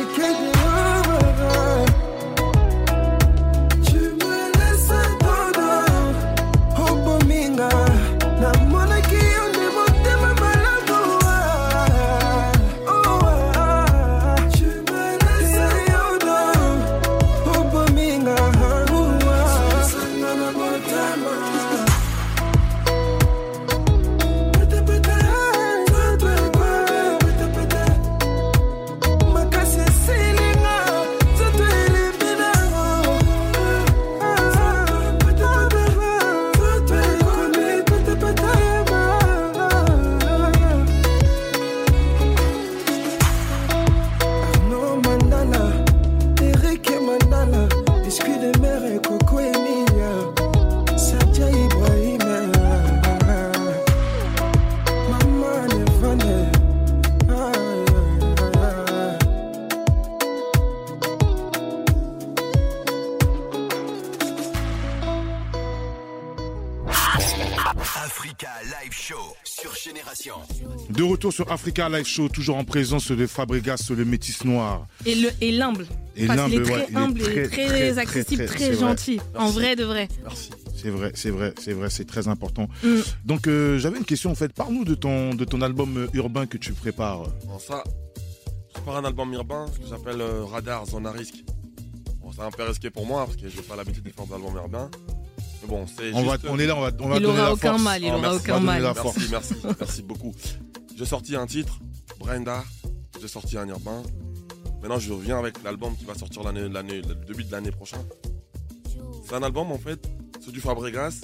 tomber. 0.66 2.03
Retour 71.34 71.46
sur 71.46 71.52
Africa 71.52 71.90
Live 71.90 72.06
Show, 72.06 72.30
toujours 72.30 72.58
en 72.58 72.64
présence 72.64 73.12
de 73.12 73.28
Fabregas, 73.28 73.90
le 73.96 74.06
métis 74.06 74.44
noir. 74.46 74.88
Et 75.06 75.16
le 75.16 75.30
et 75.42 75.52
l'humble. 75.52 75.86
Et 76.16 76.28
Parce 76.28 76.46
qu'il 76.50 76.54
est 76.54 76.58
l'humble, 76.58 76.64
très 76.66 76.74
ouais, 76.76 76.86
il 76.90 76.94
est 76.94 76.98
humble, 76.98 77.22
il 77.22 77.26
est 77.28 77.32
très, 77.32 77.48
très, 77.48 77.66
très, 77.68 77.68
très, 77.68 77.98
accessible, 78.00 78.46
très, 78.46 78.56
très, 78.56 78.70
vrai. 78.72 78.80
gentil. 78.88 79.20
En 79.38 79.50
vrai 79.50 79.76
de 79.76 79.84
vrai. 79.84 80.08
Merci. 80.24 80.50
C'est 80.76 80.90
vrai, 80.90 81.12
c'est 81.16 81.30
vrai, 81.30 81.54
c'est 81.60 81.74
vrai, 81.74 81.90
c'est 81.90 82.06
très 82.06 82.28
important. 82.28 82.68
Mm. 82.84 82.90
Donc 83.26 83.48
euh, 83.48 83.78
j'avais 83.80 83.98
une 83.98 84.06
question 84.06 84.32
en 84.32 84.36
fait. 84.36 84.52
Parle-nous 84.54 84.84
de 84.86 84.96
ton 84.96 85.34
de 85.34 85.46
ton 85.46 85.62
album 85.62 85.98
euh, 85.98 86.08
urbain 86.14 86.46
que 86.46 86.58
tu 86.58 86.74
prépares. 86.74 87.24
Bon, 87.46 87.58
ça, 87.60 87.84
je 88.68 88.74
prépare 88.74 88.98
un 88.98 89.06
album 89.06 89.32
urbain 89.34 89.66
que 89.82 89.88
j'appelle 89.90 90.20
euh, 90.22 90.44
Radar 90.44 90.86
Zone 90.86 91.08
à 91.08 91.12
risque. 91.12 91.44
Bon, 92.22 92.32
c'est 92.36 92.42
un 92.42 92.52
peu 92.52 92.64
risqué 92.64 92.90
pour 92.90 93.06
moi 93.06 93.26
parce 93.26 93.38
que 93.38 93.48
j'ai 93.50 93.62
pas 93.62 93.76
l'habitude 93.78 94.04
de 94.04 94.10
faire 94.12 94.26
d'album 94.28 94.56
urbain. 94.56 94.90
Mais 95.62 95.70
bon, 95.70 95.86
c'est 95.88 96.14
On 96.14 96.24
va, 96.24 96.34
juste... 96.34 96.46
on 96.50 96.60
est 96.60 96.66
là, 96.66 96.76
on 96.76 96.82
va, 96.82 96.92
on 97.00 97.08
va 97.08 97.16
Il 97.18 97.22
donner 97.22 97.34
aura 97.40 97.48
la 97.48 97.54
aucun 97.54 97.70
force. 97.72 97.84
mal, 97.84 98.02
il 98.04 98.08
Oh, 98.08 98.14
aura 98.14 98.22
merci, 98.22 98.38
aucun 98.38 98.54
on 98.56 98.60
va 98.60 98.66
mal. 98.66 98.82
donner 98.82 98.94
la 98.96 99.04
Merci, 99.04 99.28
merci, 99.32 99.54
merci 99.80 100.02
beaucoup. 100.02 100.34
J'ai 101.04 101.10
sorti 101.10 101.36
un 101.36 101.46
titre, 101.46 101.80
Brenda. 102.18 102.64
J'ai 103.20 103.28
sorti 103.28 103.58
un 103.58 103.68
urbain. 103.68 104.02
Maintenant, 104.82 105.00
je 105.00 105.12
reviens 105.12 105.38
avec 105.38 105.62
l'album 105.62 105.94
qui 105.98 106.06
va 106.06 106.16
sortir 106.16 106.44
l'année, 106.44 106.70
l'année, 106.70 107.02
le 107.02 107.14
début 107.14 107.44
de 107.44 107.52
l'année 107.52 107.72
prochaine. 107.72 108.06
C'est 109.26 109.36
un 109.36 109.44
album, 109.44 109.70
en 109.74 109.78
fait, 109.78 110.10
c'est 110.40 110.54
du 110.54 110.62
Fabregas. 110.62 111.20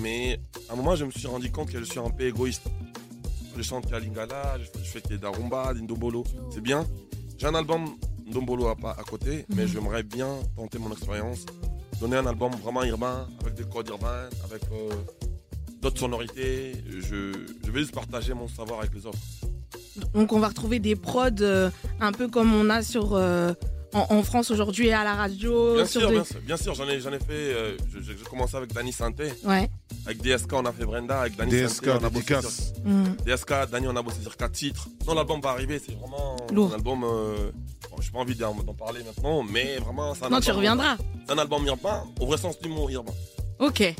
Mais 0.00 0.38
à 0.68 0.74
un 0.74 0.76
moment, 0.76 0.96
je 0.96 1.06
me 1.06 1.10
suis 1.10 1.26
rendu 1.26 1.50
compte 1.50 1.70
que 1.72 1.78
je 1.78 1.84
suis 1.84 1.98
un 1.98 2.10
peu 2.10 2.24
égoïste. 2.24 2.64
Je 3.56 3.62
chante 3.62 3.88
Kalingala, 3.88 4.58
je 4.60 4.82
fais, 4.82 5.02
ait 5.14 5.16
d'Arumba, 5.16 5.72
d'Indombolo. 5.72 6.22
C'est 6.50 6.60
bien. 6.60 6.84
J'ai 7.38 7.46
un 7.46 7.54
album 7.54 7.86
Ndombolo 8.26 8.68
à 8.68 9.02
côté, 9.08 9.46
mais 9.56 9.66
j'aimerais 9.66 10.02
bien 10.02 10.28
tenter 10.56 10.78
mon 10.78 10.92
expérience. 10.92 11.46
Donner 12.00 12.18
un 12.18 12.26
album 12.26 12.52
vraiment 12.62 12.84
urbain, 12.84 13.28
avec 13.40 13.54
des 13.54 13.64
codes 13.64 13.88
urbains, 13.88 14.28
avec 14.44 14.62
euh, 14.72 14.90
d'autres 15.84 16.00
sonorités. 16.00 16.72
Je, 16.88 17.32
je 17.64 17.70
vais 17.70 17.80
juste 17.80 17.94
partager 17.94 18.32
mon 18.34 18.48
savoir 18.48 18.80
avec 18.80 18.94
les 18.94 19.06
autres. 19.06 19.18
Donc 20.14 20.32
on 20.32 20.40
va 20.40 20.48
retrouver 20.48 20.78
des 20.80 20.96
prods 20.96 21.28
euh, 21.42 21.70
un 22.00 22.12
peu 22.12 22.26
comme 22.28 22.52
on 22.54 22.68
a 22.70 22.82
sur 22.82 23.14
euh, 23.14 23.52
en, 23.92 24.06
en 24.16 24.22
France 24.22 24.50
aujourd'hui 24.50 24.90
à 24.90 25.04
la 25.04 25.14
radio. 25.14 25.74
Bien 25.74 25.86
sur 25.86 26.00
sûr, 26.00 26.08
des- 26.08 26.14
bien 26.16 26.24
sûr, 26.24 26.40
bien 26.40 26.56
sûr, 26.56 26.74
j'en 26.74 26.88
ai, 26.88 27.00
j'en 27.00 27.12
ai 27.12 27.18
fait. 27.18 27.24
euh, 27.30 27.76
je- 27.92 28.00
je- 28.00 28.12
J'ai 28.18 28.24
commencé 28.28 28.56
avec 28.56 28.72
Danny 28.72 28.92
Santé. 28.92 29.24
Ouais. 29.44 29.68
Avec 30.06 30.20
DSK, 30.22 30.52
on 30.54 30.64
a 30.66 30.72
fait 30.72 30.84
Brenda. 30.86 31.20
Avec 31.20 31.36
Danny 31.36 31.50
DSK, 31.52 31.84
Santé, 31.84 31.90
on 31.90 32.04
a 32.06 32.10
bossé 32.10 32.26
sur, 32.26 32.36
dédicace. 32.40 32.72
Mm. 32.84 33.04
DSK, 33.26 33.70
Danny, 33.70 33.86
on 33.86 33.96
a 33.96 34.02
bossé 34.02 34.20
sur 34.22 34.36
4 34.36 34.52
titres. 34.52 34.88
Non, 35.06 35.14
l'album 35.14 35.40
va 35.40 35.50
arriver, 35.50 35.80
c'est 35.84 35.94
vraiment 35.96 36.36
Lourd. 36.52 36.72
un 36.72 36.76
album. 36.76 37.04
Euh, 37.04 37.50
bon, 37.90 37.96
j'ai 38.00 38.10
pas 38.10 38.18
envie 38.18 38.34
d'en 38.34 38.54
parler 38.74 39.00
maintenant, 39.04 39.42
mais 39.44 39.76
vraiment, 39.78 40.14
c'est 40.14 40.24
un 40.24 40.28
Non, 40.30 40.36
album. 40.36 40.42
tu 40.42 40.50
reviendras. 40.56 40.96
C'est 41.26 41.32
un 41.34 41.38
album 41.38 41.64
urbain, 41.66 42.04
au 42.20 42.26
vrai 42.26 42.38
sens 42.38 42.58
du 42.58 42.68
mot 42.68 42.88
urbain. 42.88 43.12
Ok. 43.60 43.94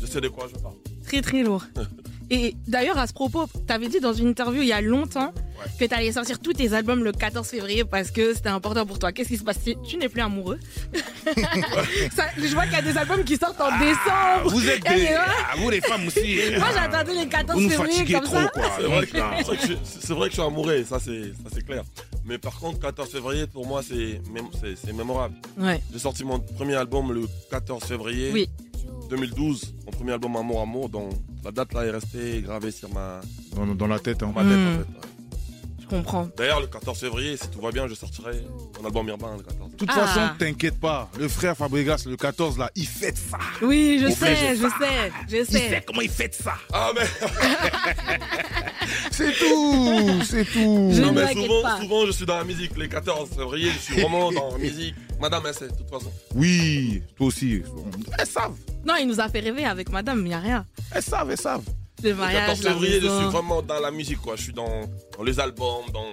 Je 0.00 0.06
sais 0.06 0.20
de 0.20 0.28
quoi 0.28 0.46
je 0.54 0.60
parle. 0.60 0.74
Très 1.06 1.20
très 1.22 1.42
lourd. 1.42 1.66
Et 2.30 2.54
d'ailleurs, 2.66 2.98
à 2.98 3.06
ce 3.06 3.12
propos, 3.12 3.46
t'avais 3.66 3.88
dit 3.88 4.00
dans 4.00 4.12
une 4.14 4.28
interview 4.28 4.62
il 4.62 4.68
y 4.68 4.72
a 4.72 4.80
longtemps 4.80 5.32
Ouais. 5.56 5.66
que 5.78 5.84
t'allais 5.84 6.10
sortir 6.10 6.40
tous 6.40 6.52
tes 6.52 6.72
albums 6.74 7.04
le 7.04 7.12
14 7.12 7.46
février 7.46 7.84
parce 7.84 8.10
que 8.10 8.34
c'était 8.34 8.48
important 8.48 8.84
pour 8.84 8.98
toi. 8.98 9.12
Qu'est-ce 9.12 9.28
qui 9.28 9.36
se 9.36 9.44
passe? 9.44 9.60
Tu- 9.86 9.96
n'es 9.96 10.08
plus 10.08 10.20
amoureux 10.20 10.58
Ça, 12.14 12.24
Je 12.36 12.52
vois 12.54 12.64
qu'il 12.64 12.72
y 12.72 12.76
a 12.76 12.82
des 12.82 12.96
albums 12.98 13.22
qui 13.24 13.36
sortent 13.36 13.60
en 13.60 13.70
décembre. 13.78 14.48
Vous 14.50 14.68
êtes 14.68 14.82
des, 14.82 14.90
ouais. 14.90 15.14
ah, 15.16 15.54
vous 15.56 15.70
les 15.70 15.80
femmes 15.80 16.06
aussi. 16.08 16.38
Moi, 16.58 16.66
j'attendais 16.74 17.14
les 17.14 17.28
14 17.28 17.56
Vous 17.56 17.62
nous 17.64 17.70
février 17.70 17.92
fatiguez 17.92 18.14
comme 18.14 18.24
trop 18.24 18.34
ça. 18.34 18.48
quoi. 18.52 18.62
C'est 18.76 18.82
vrai, 18.84 19.06
que, 19.06 20.12
vrai 20.14 20.26
je, 20.28 20.32
suis 20.32 20.42
amoureux, 20.42 20.84
ça 20.88 20.98
c'est, 20.98 21.22
ça 21.22 21.50
c'est 21.52 21.64
clair. 21.64 21.84
Mais 22.24 22.38
par 22.38 22.58
contre, 22.58 22.80
14 22.80 23.08
février, 23.10 23.46
pour 23.46 23.66
moi, 23.66 23.82
c'est, 23.86 24.20
mém- 24.32 24.50
c'est, 24.60 24.74
c'est 24.76 24.92
mémorable. 24.92 25.36
Ouais. 25.58 25.80
J'ai 25.92 25.98
sorti 25.98 26.24
mon 26.24 26.40
premier 26.40 26.74
album 26.74 27.12
le 27.12 27.26
14 27.50 27.84
février 27.84 28.30
Oui. 28.32 28.48
2012, 29.08 29.72
mon 29.86 29.92
premier 29.92 30.12
album 30.12 30.34
Amour 30.36 30.62
Amour, 30.62 30.88
donc 30.88 31.12
la 31.44 31.50
date 31.52 31.72
là 31.74 31.84
est 31.84 31.90
restée 31.90 32.42
gravée 32.42 32.70
sur 32.70 32.92
ma, 32.92 33.20
dans, 33.54 33.66
dans 33.74 33.86
la 33.86 33.98
tête. 33.98 34.22
hein. 34.22 34.32
ma 34.34 34.42
tête 34.42 34.52
en 34.52 34.72
fait. 34.72 34.78
ouais. 34.78 35.13
Je 35.84 35.96
comprends. 35.96 36.28
D'ailleurs, 36.36 36.60
le 36.60 36.66
14 36.66 36.98
février, 36.98 37.36
si 37.36 37.48
tout 37.50 37.60
va 37.60 37.70
bien, 37.70 37.86
je 37.86 37.94
sortirai 37.94 38.42
mon 38.78 38.86
album 38.86 39.06
urbain 39.08 39.36
le 39.36 39.42
14. 39.42 39.70
De 39.72 39.76
toute 39.76 39.88
Ah. 39.92 40.06
façon, 40.06 40.20
t'inquiète 40.38 40.80
pas. 40.80 41.10
Le 41.18 41.28
frère 41.28 41.56
Fabregas, 41.56 42.04
le 42.06 42.16
14 42.16 42.56
là, 42.58 42.70
il 42.74 42.86
fête 42.86 43.16
ça. 43.18 43.38
Oui, 43.62 43.98
je 44.00 44.06
Au 44.06 44.10
sais, 44.10 44.56
je 44.56 44.62
sais, 44.62 45.12
je 45.28 45.36
Il 45.36 45.46
sait 45.46 45.58
sais. 45.68 45.84
comment 45.86 46.00
il 46.00 46.08
fête 46.10 46.34
ça. 46.34 46.54
Ah, 46.72 46.90
mais, 46.94 47.02
C'est 49.10 49.32
tout, 49.32 50.22
c'est 50.24 50.44
tout. 50.44 50.90
Je 50.92 51.00
non, 51.02 51.12
mais 51.12 51.22
m'inquiète 51.24 51.44
souvent, 51.46 51.62
pas. 51.62 51.80
souvent, 51.80 52.06
je 52.06 52.10
suis 52.12 52.26
dans 52.26 52.36
la 52.38 52.44
musique. 52.44 52.76
Les 52.76 52.88
14 52.88 53.30
février, 53.30 53.70
je 53.70 53.78
suis 53.78 54.00
vraiment 54.00 54.32
dans 54.32 54.50
la 54.52 54.58
musique. 54.58 54.94
Madame, 55.20 55.44
elle 55.46 55.54
sait, 55.54 55.68
de 55.68 55.74
toute 55.76 55.88
façon. 55.88 56.12
Oui, 56.34 57.02
toi 57.16 57.26
aussi. 57.28 57.62
Elles 58.18 58.26
savent, 58.26 58.56
Non, 58.84 58.94
il 59.00 59.06
nous 59.06 59.20
a 59.20 59.28
fait 59.28 59.40
rêver 59.40 59.64
avec 59.64 59.90
madame, 59.90 60.18
il 60.20 60.24
n'y 60.24 60.34
a 60.34 60.40
rien. 60.40 60.66
elles 60.92 61.02
savent, 61.02 61.30
elles 61.30 61.38
savent. 61.40 61.62
Le 62.02 62.10
Le 62.10 62.14
mariage, 62.16 62.46
14 62.48 62.62
la 62.64 62.70
février, 62.72 63.00
je 63.00 63.06
suis 63.06 63.26
vraiment 63.30 63.62
dans 63.62 63.80
la 63.80 63.90
musique, 63.90 64.18
quoi. 64.20 64.36
Je 64.36 64.42
suis 64.42 64.52
dans, 64.52 64.68
dans 65.16 65.22
les 65.22 65.38
albums, 65.40 65.84
dans... 65.92 66.04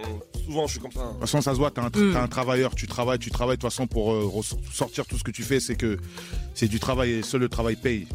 souvent, 0.45 0.67
je 0.67 0.73
suis 0.73 0.79
comme 0.79 0.91
ça. 0.91 0.99
De 1.05 1.09
toute 1.11 1.19
façon, 1.21 1.41
ça 1.41 1.51
se 1.53 1.57
voit, 1.57 1.71
t'es 1.71 1.81
un, 1.81 1.89
Mm. 1.89 2.15
un 2.17 2.27
travailleur, 2.27 2.75
tu 2.75 2.87
travailles, 2.87 3.19
tu 3.19 3.29
travailles 3.31 3.57
de 3.57 3.61
toute 3.61 3.69
façon 3.71 3.87
pour 3.87 4.13
euh, 4.13 4.29
sortir 4.71 5.05
tout 5.05 5.17
ce 5.17 5.23
que 5.23 5.31
tu 5.31 5.43
fais, 5.43 5.59
c'est 5.59 5.75
que 5.75 5.97
c'est 6.53 6.67
du 6.67 6.79
travail 6.79 7.11
et 7.11 7.23
seul 7.23 7.41
le 7.41 7.49
travail 7.49 7.75
paye. 7.75 8.07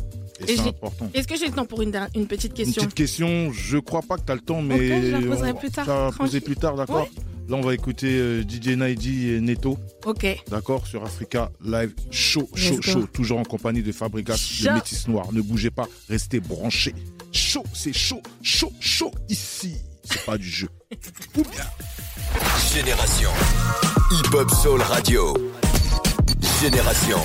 Et, 0.46 0.52
Et 0.52 0.56
c'est 0.56 0.68
important. 0.68 1.10
Est-ce 1.14 1.26
que 1.26 1.36
j'ai 1.36 1.46
le 1.46 1.52
temps 1.52 1.64
pour 1.66 1.82
une, 1.82 1.92
une 2.14 2.26
petite 2.26 2.52
Une 2.52 2.64
question 2.64 2.82
petite 2.84 2.94
question, 2.94 3.52
je 3.52 3.78
crois 3.78 4.02
pas 4.02 4.16
que 4.16 4.22
tu 4.26 4.32
as 4.32 4.34
le 4.36 4.40
temps, 4.42 4.62
mais 4.62 4.74
Ok, 4.74 5.02
je 5.04 5.10
la 5.10 5.20
poserai 5.34 5.50
on- 5.52 5.54
plus 5.56 5.70
tard, 5.70 5.84
tu 5.84 5.90
vas 5.90 6.04
la 6.06 6.12
poser 6.12 6.40
plus 6.40 6.56
tard, 6.56 6.76
d'accord 6.76 7.08
Là, 7.48 7.56
on 7.56 7.60
va 7.60 7.74
écouter 7.74 8.08
euh, 8.18 8.42
DJ 8.42 8.70
Naidi 8.76 9.30
et 9.30 9.40
Neto, 9.40 9.78
Ok. 10.04 10.26
d'accord, 10.50 10.84
sur 10.86 11.04
Africa 11.04 11.50
Live 11.64 11.94
Show, 12.10 12.48
chaud, 12.56 12.82
chaud, 12.82 13.06
toujours 13.12 13.38
en 13.38 13.44
compagnie 13.44 13.82
de 13.84 13.92
Fabrigas, 13.92 14.36
Chaud. 14.36 14.68
le 14.68 14.74
métis 14.74 15.06
noir. 15.06 15.32
Ne 15.32 15.40
bougez 15.42 15.70
pas, 15.70 15.86
restez 16.08 16.40
branchés. 16.40 16.94
Chaud, 17.32 17.64
c'est 17.74 17.92
chaud, 17.92 18.22
chaud, 18.42 18.72
chaud 18.80 19.12
ici. 19.28 19.76
C'est 20.04 20.24
pas 20.24 20.38
du 20.38 20.48
jeu. 20.48 20.68
Ou 21.36 21.42
bien. 21.42 21.64
Génération. 22.72 23.30
Hip 24.12 24.34
Hop 24.34 24.50
Soul 24.50 24.82
Radio. 24.82 25.34
Génération. 26.60 27.20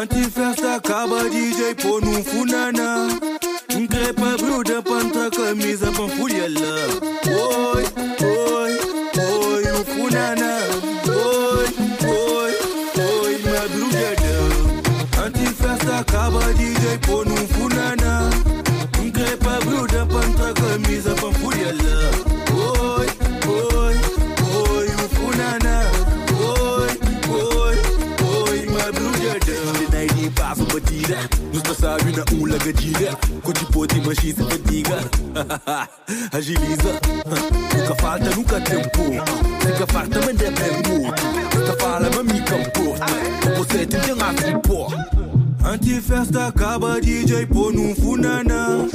Antifesta 0.00 0.76
acaba 0.76 1.24
DJ 1.28 1.74
pô 1.82 2.00
no 2.00 2.22
funana 2.22 3.08
su 34.14 34.44
fadiga 34.44 34.96
Agiliza. 36.32 37.00
Nunca 37.76 37.94
falta 37.96 38.30
nunca 38.34 38.60
tempo 38.60 39.02
Nunca 39.02 39.86
falta 39.86 40.20
mas 40.20 40.40
é 40.40 40.50
bem 40.50 41.00
morto 41.00 41.22
Nunca 41.54 41.72
fala 41.78 42.10
mas 42.14 42.24
me 42.24 42.40
campo 42.42 42.94
Você 43.56 43.86
tem 43.86 44.00
tem 44.00 44.22
a 44.22 44.34
tipo 44.34 44.88
Antifesta 45.64 46.46
acaba 46.46 47.00
DJ 47.00 47.46
pô 47.46 47.70
num 47.70 47.94
funana 47.94 48.88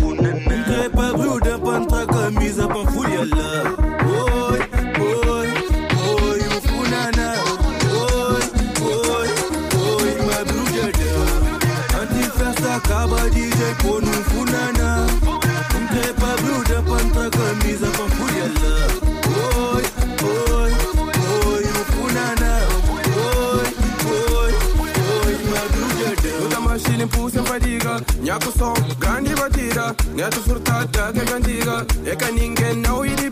yakusom 28.34 28.74
kandi 29.00 29.30
batira 29.36 29.94
ngatusurta 30.18 30.86
dake 30.92 31.22
kandiga 31.30 31.76
ekaningen 32.12 32.82
nawid 32.82 33.23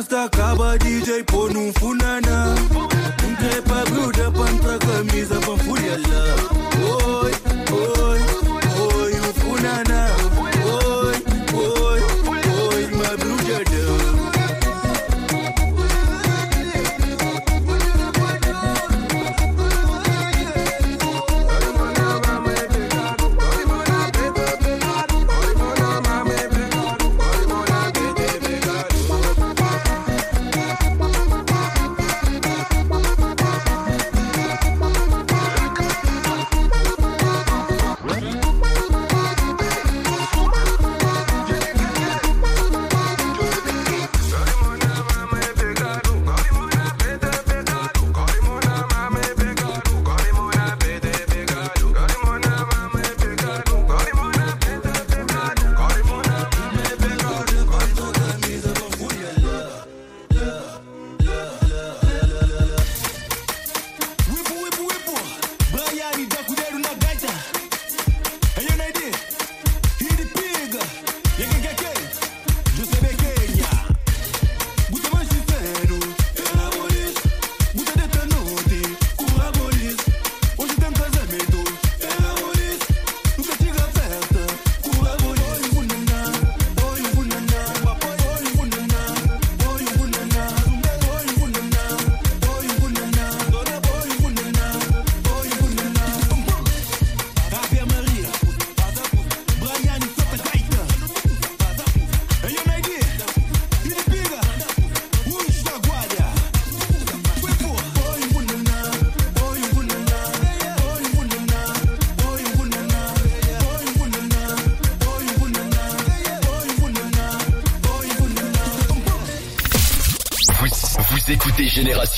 after 0.00 0.29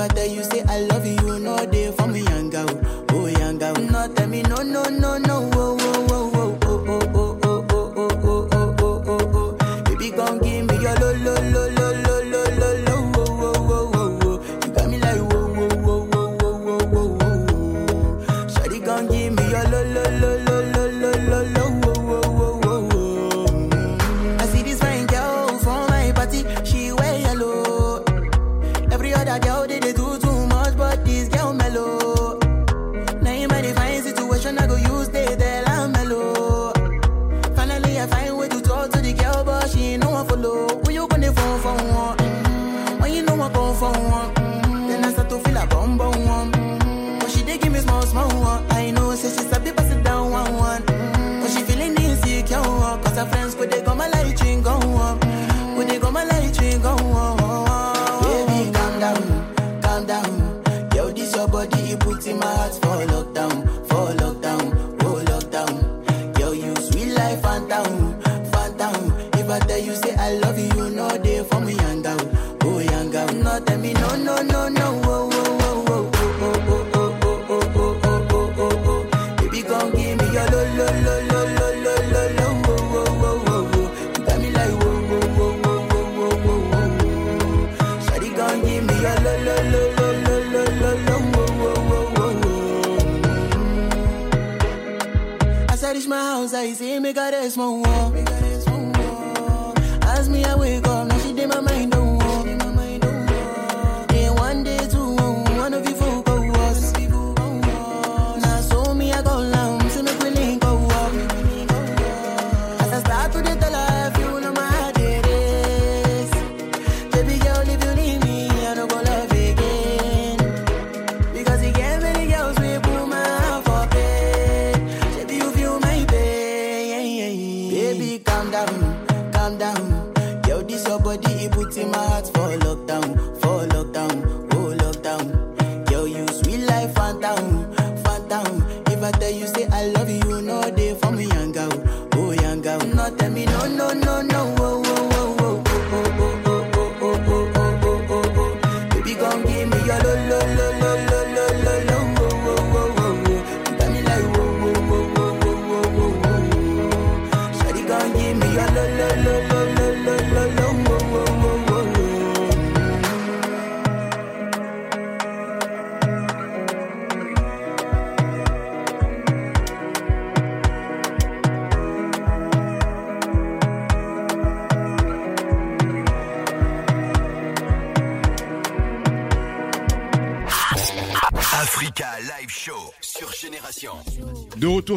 ever 0.00 0.24
you 0.24 0.42
say 0.44 0.62
I 0.66 0.80
love 0.80 1.04
you? 1.04 1.19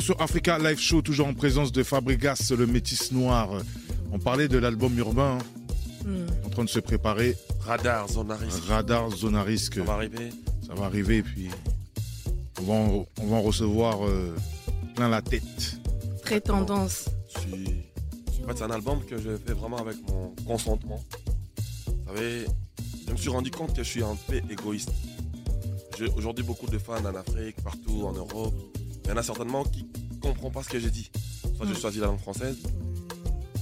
Sur 0.03 0.21
Africa 0.21 0.59
Live 0.59 0.79
Show, 0.79 1.01
toujours 1.01 1.27
en 1.27 1.33
présence 1.33 1.71
de 1.71 1.81
Fabregas, 1.83 2.51
le 2.57 2.67
métis 2.67 3.11
noir. 3.11 3.49
On 4.11 4.19
parlait 4.19 4.47
de 4.47 4.57
l'album 4.57 4.97
urbain, 4.97 5.37
hein, 5.39 5.45
Hmm. 6.05 6.25
en 6.45 6.49
train 6.49 6.63
de 6.65 6.69
se 6.69 6.79
préparer. 6.79 7.37
Radar, 7.61 8.09
zone 8.09 8.31
à 8.31 8.35
risque. 8.35 8.63
Radar, 8.67 9.09
zone 9.11 9.35
à 9.37 9.43
risque. 9.43 9.75
Ça 9.75 9.83
va 9.83 9.93
arriver. 9.93 10.29
Ça 10.67 10.73
va 10.75 10.85
arriver, 10.85 11.17
et 11.19 11.23
puis 11.23 11.47
on 12.59 12.63
va 12.63 12.73
en, 12.73 13.05
on 13.21 13.27
va 13.27 13.35
en 13.37 13.41
recevoir 13.41 14.05
euh, 14.05 14.35
plein 14.95 15.07
la 15.07 15.21
tête. 15.21 15.77
Très 16.23 16.41
tendance. 16.41 17.05
Si- 17.29 17.83
En 18.43 18.47
fait, 18.47 18.57
c'est 18.57 18.63
un 18.63 18.71
album 18.71 18.99
que 19.05 19.17
je 19.17 19.37
fais 19.45 19.53
vraiment 19.53 19.77
avec 19.77 19.95
mon 20.09 20.33
consentement. 20.45 21.01
Vous 21.87 22.13
savez, 22.13 22.45
je 23.07 23.11
me 23.13 23.17
suis 23.17 23.29
rendu 23.29 23.49
compte 23.51 23.73
que 23.73 23.83
je 23.83 23.89
suis 23.89 24.03
un 24.03 24.17
peu 24.27 24.41
égoïste. 24.51 24.91
J'ai 25.97 26.09
aujourd'hui 26.17 26.43
beaucoup 26.43 26.67
de 26.67 26.77
fans 26.77 27.05
en 27.05 27.15
Afrique, 27.15 27.55
partout 27.63 28.03
en 28.05 28.11
Europe. 28.11 28.53
Il 29.03 29.09
y 29.09 29.11
en 29.13 29.17
a 29.17 29.23
certainement 29.23 29.63
qui 29.63 29.85
ne 30.11 30.19
comprennent 30.19 30.51
pas 30.51 30.63
ce 30.63 30.69
que 30.69 30.79
j'ai 30.79 30.89
dit. 30.89 31.09
Soit 31.55 31.67
j'ai 31.67 31.75
choisi 31.79 31.99
la 31.99 32.07
langue 32.07 32.19
française. 32.19 32.57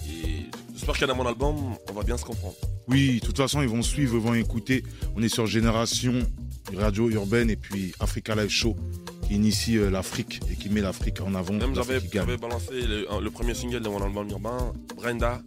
Et 0.07 0.45
j'espère 0.73 0.97
que 0.97 1.05
dans 1.05 1.15
mon 1.15 1.25
album, 1.25 1.55
on 1.89 1.93
va 1.93 2.03
bien 2.03 2.17
se 2.17 2.25
comprendre. 2.25 2.55
Oui, 2.87 3.19
de 3.19 3.25
toute 3.25 3.37
façon, 3.37 3.61
ils 3.61 3.69
vont 3.69 3.81
suivre, 3.81 4.15
ils 4.15 4.21
vont 4.21 4.33
écouter. 4.33 4.83
On 5.15 5.23
est 5.23 5.29
sur 5.29 5.45
Génération, 5.47 6.13
radio 6.75 7.09
urbaine, 7.09 7.49
et 7.49 7.55
puis 7.55 7.93
Africa 7.99 8.35
Live 8.35 8.49
Show, 8.49 8.75
qui 9.27 9.35
initie 9.35 9.77
euh, 9.77 9.89
l'Afrique 9.89 10.41
et 10.51 10.55
qui 10.55 10.69
met 10.69 10.81
l'Afrique 10.81 11.21
en 11.21 11.33
avant. 11.35 11.53
Même 11.53 11.75
j'avais 11.75 12.37
balancé 12.37 12.81
le, 12.81 13.07
le 13.21 13.31
premier 13.31 13.53
single 13.53 13.81
de 13.81 13.89
mon 13.89 14.01
album 14.03 14.29
urbain, 14.29 14.73
Brenda. 14.95 15.41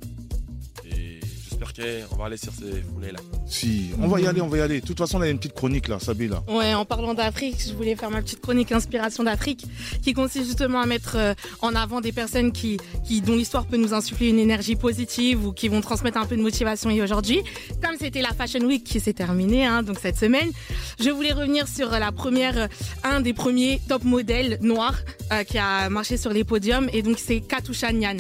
Et 0.87 1.21
j'espère 1.49 1.73
qu'on 1.75 2.17
va 2.17 2.27
aller 2.27 2.37
sur 2.37 2.53
ces 2.53 2.83
foulées-là. 2.83 3.21
Si, 3.47 3.91
on 4.01 4.09
va 4.09 4.21
y 4.21 4.27
aller, 4.27 4.41
on 4.41 4.49
va 4.49 4.59
y 4.59 4.61
aller. 4.61 4.81
De 4.81 4.87
toute 4.87 4.99
façon, 4.99 5.19
on 5.19 5.21
a 5.21 5.29
une 5.29 5.39
petite 5.39 5.55
chronique 5.55 5.89
là, 5.89 5.99
Sabi 5.99 6.29
là. 6.29 6.43
Ouais, 6.49 6.75
en 6.75 6.85
parlant 6.85 7.15
d'Afrique, 7.15 7.57
je 7.67 7.75
voulais 7.75 7.95
faire 7.95 8.11
ma 8.11 8.23
petite 8.23 8.41
chronique 8.41 8.73
inspiration 8.73 9.23
d'Afrique, 9.25 9.67
qui 10.03 10.13
consiste 10.15 10.47
justement 10.47 10.81
à 10.81 10.87
mettre 10.87 11.17
euh, 11.17 11.35
en 11.61 11.75
avant 11.75 12.01
des 12.01 12.13
personnes 12.13 12.53
qui, 12.53 12.79
qui 13.05 13.21
dont 13.21 13.37
l'histoire 13.37 13.67
peut 13.67 13.77
nous 13.77 13.93
insuffler 13.93 14.29
une 14.29 14.39
énergie 14.39 14.77
positive 14.77 15.47
ou 15.47 15.53
qui 15.53 15.69
vont 15.69 15.81
transmettre 15.81 16.19
un 16.19 16.27
peu 16.27 16.37
de 16.37 16.43
motivation. 16.43 16.91
Et 16.91 17.03
aujourd'hui, 17.03 17.43
comme 17.83 17.97
c'était 17.99 18.23
la 18.23 18.33
Fashion 18.33 18.61
Week 18.61 18.83
qui 18.85 19.01
s'est 19.01 19.13
terminée, 19.13 19.67
hein, 19.67 19.83
donc 19.83 19.99
cette 20.01 20.17
semaine, 20.17 20.51
je 20.99 21.11
voulais 21.11 21.33
revenir 21.33 21.69
sur 21.69 21.91
la 21.91 22.13
première, 22.13 22.59
euh, 22.59 22.67
un 23.03 23.21
des 23.21 23.35
premiers 23.35 23.81
top 23.89 24.05
modèles 24.05 24.59
noirs 24.63 24.97
euh, 25.33 25.45
qui 25.45 25.59
a 25.59 25.89
marché 25.91 26.17
sur 26.17 26.33
les 26.33 26.45
podiums, 26.45 26.89
et 26.93 27.03
donc 27.03 27.19
c'est 27.19 27.41
Katusha 27.41 27.93
Nyan. 27.93 28.17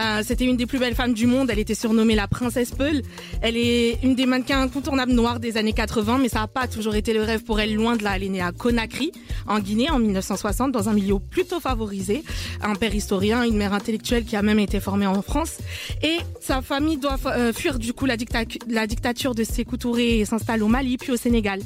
Euh, 0.00 0.22
c'était 0.24 0.44
une 0.44 0.56
des 0.56 0.66
plus 0.66 0.78
belles 0.78 0.94
femmes 0.94 1.12
du 1.12 1.26
monde. 1.26 1.50
Elle 1.50 1.58
était 1.58 1.74
surnommée 1.74 2.14
la 2.14 2.28
princesse 2.28 2.70
Peul. 2.70 3.02
Elle 3.42 3.56
est 3.56 3.98
une 4.02 4.14
des 4.14 4.26
mannequins 4.26 4.67
incontournables 4.68 5.12
noirs 5.12 5.40
des 5.40 5.56
années 5.56 5.72
80, 5.72 6.18
mais 6.20 6.28
ça 6.28 6.40
n'a 6.40 6.46
pas 6.46 6.68
toujours 6.68 6.94
été 6.94 7.14
le 7.14 7.22
rêve 7.22 7.42
pour 7.42 7.58
elle. 7.58 7.74
Loin 7.74 7.96
de 7.96 8.04
là, 8.04 8.16
elle 8.16 8.24
est 8.24 8.28
née 8.28 8.42
à 8.42 8.52
Conakry, 8.52 9.12
en 9.46 9.60
Guinée, 9.60 9.90
en 9.90 9.98
1960, 9.98 10.72
dans 10.72 10.90
un 10.90 10.92
milieu 10.92 11.18
plutôt 11.18 11.58
favorisé. 11.58 12.22
Un 12.62 12.74
père 12.74 12.94
historien, 12.94 13.44
une 13.44 13.56
mère 13.56 13.72
intellectuelle 13.72 14.24
qui 14.24 14.36
a 14.36 14.42
même 14.42 14.58
été 14.58 14.78
formée 14.78 15.06
en 15.06 15.22
France. 15.22 15.56
Et 16.02 16.18
sa 16.42 16.60
famille 16.60 16.98
doit 16.98 17.16
euh, 17.26 17.52
fuir 17.54 17.78
du 17.78 17.94
coup 17.94 18.04
la, 18.04 18.16
dicta- 18.18 18.44
la 18.68 18.86
dictature 18.86 19.34
de 19.34 19.42
Sékou 19.42 19.78
Touré 19.78 20.18
et 20.20 20.24
s'installe 20.26 20.62
au 20.62 20.68
Mali, 20.68 20.98
puis 20.98 21.12
au 21.12 21.16
Sénégal. 21.16 21.60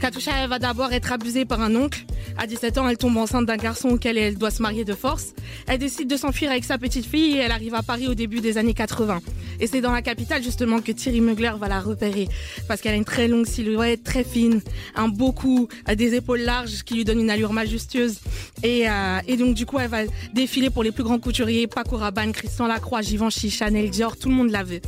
Katusha, 0.00 0.30
elle 0.42 0.48
va 0.48 0.58
d'abord 0.58 0.92
être 0.92 1.12
abusée 1.12 1.44
par 1.44 1.60
un 1.60 1.74
oncle. 1.76 2.06
À 2.38 2.46
17 2.46 2.78
ans, 2.78 2.88
elle 2.88 2.96
tombe 2.96 3.16
enceinte 3.18 3.46
d'un 3.46 3.56
garçon 3.56 3.88
auquel 3.90 4.16
elle 4.16 4.38
doit 4.38 4.50
se 4.52 4.62
marier 4.62 4.84
de 4.84 4.94
force. 4.94 5.34
Elle 5.66 5.78
décide 5.78 6.08
de 6.08 6.16
s'enfuir 6.16 6.50
avec 6.50 6.64
sa 6.64 6.78
petite 6.78 7.04
fille 7.04 7.34
et 7.36 7.38
elle 7.40 7.50
arrive 7.52 7.74
à 7.74 7.82
Paris 7.82 8.06
au 8.06 8.14
début 8.14 8.40
des 8.40 8.56
années 8.58 8.74
80. 8.74 9.20
Et 9.60 9.66
c'est 9.66 9.80
dans 9.80 9.90
la 9.92 10.02
capitale 10.02 10.42
justement 10.42 10.80
que 10.80 10.92
Thierry 10.92 11.20
Mugler 11.20 11.52
va 11.58 11.66
la 11.66 11.80
repérer 11.80 12.27
parce 12.66 12.80
qu'elle 12.80 12.94
a 12.94 12.96
une 12.96 13.04
très 13.04 13.28
longue 13.28 13.46
silhouette, 13.46 14.04
très 14.04 14.24
fine, 14.24 14.60
un 14.94 15.08
beau 15.08 15.32
cou, 15.32 15.68
euh, 15.88 15.94
des 15.94 16.14
épaules 16.14 16.40
larges 16.40 16.82
qui 16.84 16.94
lui 16.94 17.04
donnent 17.04 17.20
une 17.20 17.30
allure 17.30 17.52
majestueuse. 17.52 18.18
Et, 18.62 18.88
euh, 18.88 19.18
et 19.26 19.36
donc 19.36 19.54
du 19.54 19.66
coup, 19.66 19.78
elle 19.78 19.90
va 19.90 20.02
défiler 20.34 20.70
pour 20.70 20.82
les 20.82 20.92
plus 20.92 21.04
grands 21.04 21.18
couturiers, 21.18 21.66
Paco 21.66 21.96
Rabanne, 21.96 22.32
Christian 22.32 22.66
Lacroix, 22.66 23.02
Givenchy, 23.02 23.50
Chanel, 23.50 23.90
Dior, 23.90 24.16
tout 24.16 24.28
le 24.28 24.34
monde 24.34 24.50
la 24.50 24.64
veut. 24.64 24.80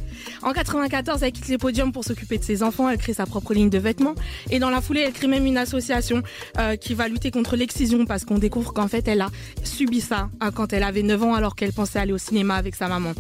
En 0.43 0.53
94, 0.53 1.23
elle 1.23 1.33
quitte 1.33 1.49
les 1.49 1.59
podiums 1.59 1.93
pour 1.93 2.05
s'occuper 2.05 2.39
de 2.39 2.45
ses 2.45 2.63
enfants, 2.63 2.89
elle 2.89 2.99
crée 2.99 3.15
sa 3.15 3.27
propre 3.27 3.55
ligne 3.55 3.71
de 3.71 3.79
vêtements 3.79 4.15
et 4.51 4.59
dans 4.59 4.71
la 4.71 4.81
foulée, 4.81 5.01
elle 5.01 5.13
crée 5.13 5.27
même 5.27 5.47
une 5.47 5.59
association 5.59 6.23
euh, 6.59 6.77
qui 6.77 6.95
va 6.95 7.09
lutter 7.09 7.31
contre 7.31 7.57
l'excision 7.57 8.07
parce 8.07 8.25
qu'on 8.25 8.39
découvre 8.39 8.73
qu'en 8.73 8.89
fait, 8.89 9.07
elle 9.09 9.21
a 9.21 9.31
subi 9.65 10.01
ça 10.01 10.31
hein, 10.41 10.51
quand 10.53 10.73
elle 10.73 10.83
avait 10.83 11.03
9 11.03 11.23
ans 11.23 11.35
alors 11.35 11.55
qu'elle 11.55 11.73
pensait 11.73 11.99
aller 11.99 12.13
au 12.13 12.19
cinéma 12.19 12.55
avec 12.55 12.75
sa 12.75 12.89
maman. 12.89 13.13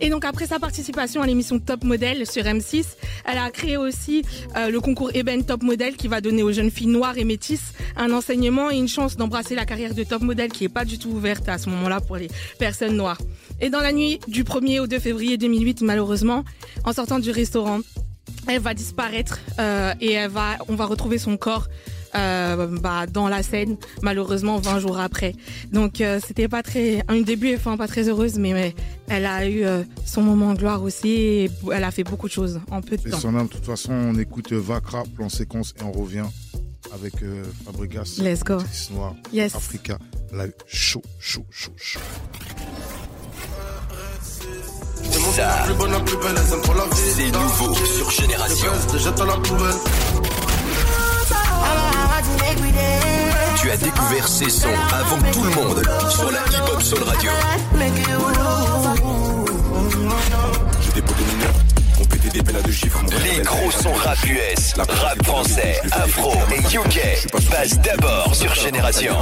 Et 0.00 0.10
donc 0.10 0.24
après 0.24 0.46
sa 0.46 0.58
participation 0.58 1.22
à 1.22 1.26
l'émission 1.26 1.58
Top 1.58 1.84
Model 1.84 2.26
sur 2.26 2.42
M6, 2.42 2.84
elle 3.24 3.38
a 3.38 3.50
créé 3.50 3.76
aussi 3.76 4.22
euh, 4.56 4.70
le 4.70 4.80
concours 4.80 5.10
Eben 5.14 5.44
Top 5.44 5.62
Model 5.62 5.96
qui 5.96 6.08
va 6.08 6.20
donner 6.20 6.42
aux 6.42 6.52
jeunes 6.52 6.70
filles 6.70 6.88
noires 6.88 7.16
et 7.16 7.24
métisses 7.24 7.72
un 7.96 8.12
enseignement 8.12 8.70
et 8.70 8.76
une 8.76 8.88
chance 8.88 9.16
d'embrasser 9.16 9.54
la 9.54 9.64
carrière 9.64 9.94
de 9.94 10.04
top 10.04 10.22
model 10.22 10.50
qui 10.52 10.64
est 10.64 10.68
pas 10.68 10.84
du 10.84 10.98
tout 10.98 11.08
ouverte 11.08 11.48
à 11.48 11.58
ce 11.58 11.70
moment-là 11.70 12.00
pour 12.00 12.16
les 12.16 12.28
personnes 12.58 12.96
noires. 12.96 13.18
Et 13.60 13.70
dans 13.70 13.80
la 13.80 13.92
nuit 13.92 14.20
du 14.28 14.44
1er 14.44 14.80
au 14.80 14.86
2 14.86 14.98
février 14.98 15.38
2008, 15.38 15.80
malheureusement, 15.82 16.44
en 16.84 16.92
sortant 16.92 17.18
du 17.18 17.30
restaurant, 17.30 17.80
elle 18.48 18.60
va 18.60 18.74
disparaître 18.74 19.40
euh, 19.58 19.94
et 20.00 20.18
on 20.68 20.74
va 20.74 20.84
retrouver 20.84 21.18
son 21.18 21.36
corps 21.36 21.68
euh, 22.14 22.66
bah, 22.80 23.06
dans 23.06 23.28
la 23.28 23.42
scène, 23.42 23.76
malheureusement 24.02 24.58
20 24.58 24.78
jours 24.80 24.98
après. 24.98 25.34
Donc 25.72 26.00
euh, 26.00 26.20
c'était 26.26 26.48
pas 26.48 26.62
très, 26.62 27.02
un 27.08 27.20
début 27.20 27.48
et 27.48 27.56
fin 27.56 27.76
pas 27.76 27.88
très 27.88 28.08
heureuse, 28.08 28.38
mais, 28.38 28.52
mais 28.52 28.74
elle 29.08 29.26
a 29.26 29.46
eu 29.48 29.64
euh, 29.64 29.82
son 30.04 30.22
moment 30.22 30.52
de 30.54 30.58
gloire 30.58 30.82
aussi. 30.82 31.08
Et 31.08 31.50
elle 31.72 31.84
a 31.84 31.90
fait 31.90 32.04
beaucoup 32.04 32.28
de 32.28 32.32
choses 32.32 32.60
en 32.70 32.80
peu 32.80 32.96
de 32.96 33.06
Et 33.08 33.10
temps. 33.10 33.18
son 33.20 33.34
âme, 33.36 33.46
de 33.46 33.52
toute 33.52 33.64
façon, 33.66 33.92
on 33.92 34.18
écoute 34.18 34.52
Vakra, 34.52 35.02
plan 35.14 35.28
séquence, 35.28 35.74
et 35.80 35.82
on 35.82 35.92
revient 35.92 36.24
avec 36.94 37.22
euh, 37.22 37.42
Fabregas. 37.64 38.18
Let's 38.22 38.44
go. 38.44 38.58
Noir, 38.92 39.14
Yes. 39.32 39.54
Africa, 39.54 39.98
live, 40.32 40.52
chaud, 40.66 41.02
chaud, 41.18 41.44
chaud, 41.50 41.72
chaud. 41.76 42.00
C'est 46.94 47.30
nouveau 47.32 47.74
sur 47.74 48.10
Génération. 48.10 48.70
Tu 53.56 53.70
as 53.70 53.76
découvert 53.76 54.28
ces 54.28 54.50
sons 54.50 54.68
avant 54.92 55.18
tout 55.32 55.42
le 55.42 55.50
monde 55.50 55.82
sur 56.10 56.30
la 56.30 56.38
Hip 56.38 56.72
Hop 56.72 56.82
Soul 56.82 57.02
Radio. 57.02 57.30
J'ai 60.80 60.92
des 60.92 61.02
pots 61.02 61.14
de 61.14 61.24
mineurs, 61.34 61.54
des 62.32 62.62
deux 62.62 62.72
chiffres. 62.72 63.00
Les 63.24 63.42
gros 63.42 63.70
sons 63.70 63.94
rap 64.04 64.18
US, 64.24 64.74
rap 64.76 65.24
français, 65.24 65.80
afro 65.92 66.32
et 66.52 66.76
UK 66.76 67.28
passent 67.50 67.78
d'abord 67.80 68.34
sur 68.34 68.54
Génération. 68.54 69.16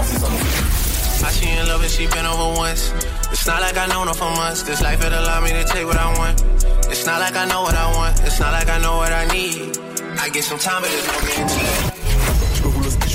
I 1.25 1.31
she 1.33 1.49
in 1.49 1.67
love 1.69 1.81
and 1.81 1.91
she 1.91 2.07
been 2.07 2.27
over 2.27 2.59
once. 2.59 2.93
It's 3.33 3.47
not 3.47 3.61
like 3.63 3.79
I 3.79 3.87
know 3.87 4.05
her 4.05 4.13
for 4.13 4.31
months. 4.37 4.63
This 4.63 4.83
life 4.83 5.03
it 5.03 5.13
allow 5.13 5.41
me 5.41 5.53
to 5.53 5.65
take 5.65 5.87
what 5.87 5.97
I 5.97 6.13
want. 6.19 6.45
It's 6.91 7.07
not 7.07 7.19
like 7.19 7.35
I 7.35 7.47
know 7.47 7.63
what 7.63 7.75
I 7.75 7.91
want. 7.97 8.21
It's 8.27 8.39
not 8.41 8.53
like 8.53 8.69
I 8.69 8.79
know 8.79 8.97
what 8.99 9.11
I 9.11 9.25
need. 9.33 9.79
I 10.21 10.29
get 10.29 10.45
some 10.45 10.59
time, 10.59 10.83
but 10.83 10.91
there's 10.91 11.07
no 11.07 11.15
guarantee. 11.27 12.04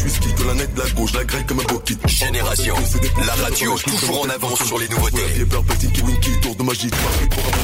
De 0.09 0.43
la 0.43 0.55
nette, 0.55 0.73
de 0.73 0.81
la 0.81 0.89
gauche, 0.89 1.13
la 1.13 1.23
grêle 1.23 1.45
comme 1.45 1.59
un 1.59 1.63
bokit. 1.63 1.97
Génération, 2.07 2.73
la 3.27 3.33
radio 3.35 3.77
toujours 3.77 4.21
en 4.21 4.29
avance 4.29 4.63
sur 4.63 4.79
les 4.79 4.87
La 4.87 4.95
nouveautés. 4.95 5.17
Paris 6.89 7.27
pour 7.29 7.43
un 7.43 7.59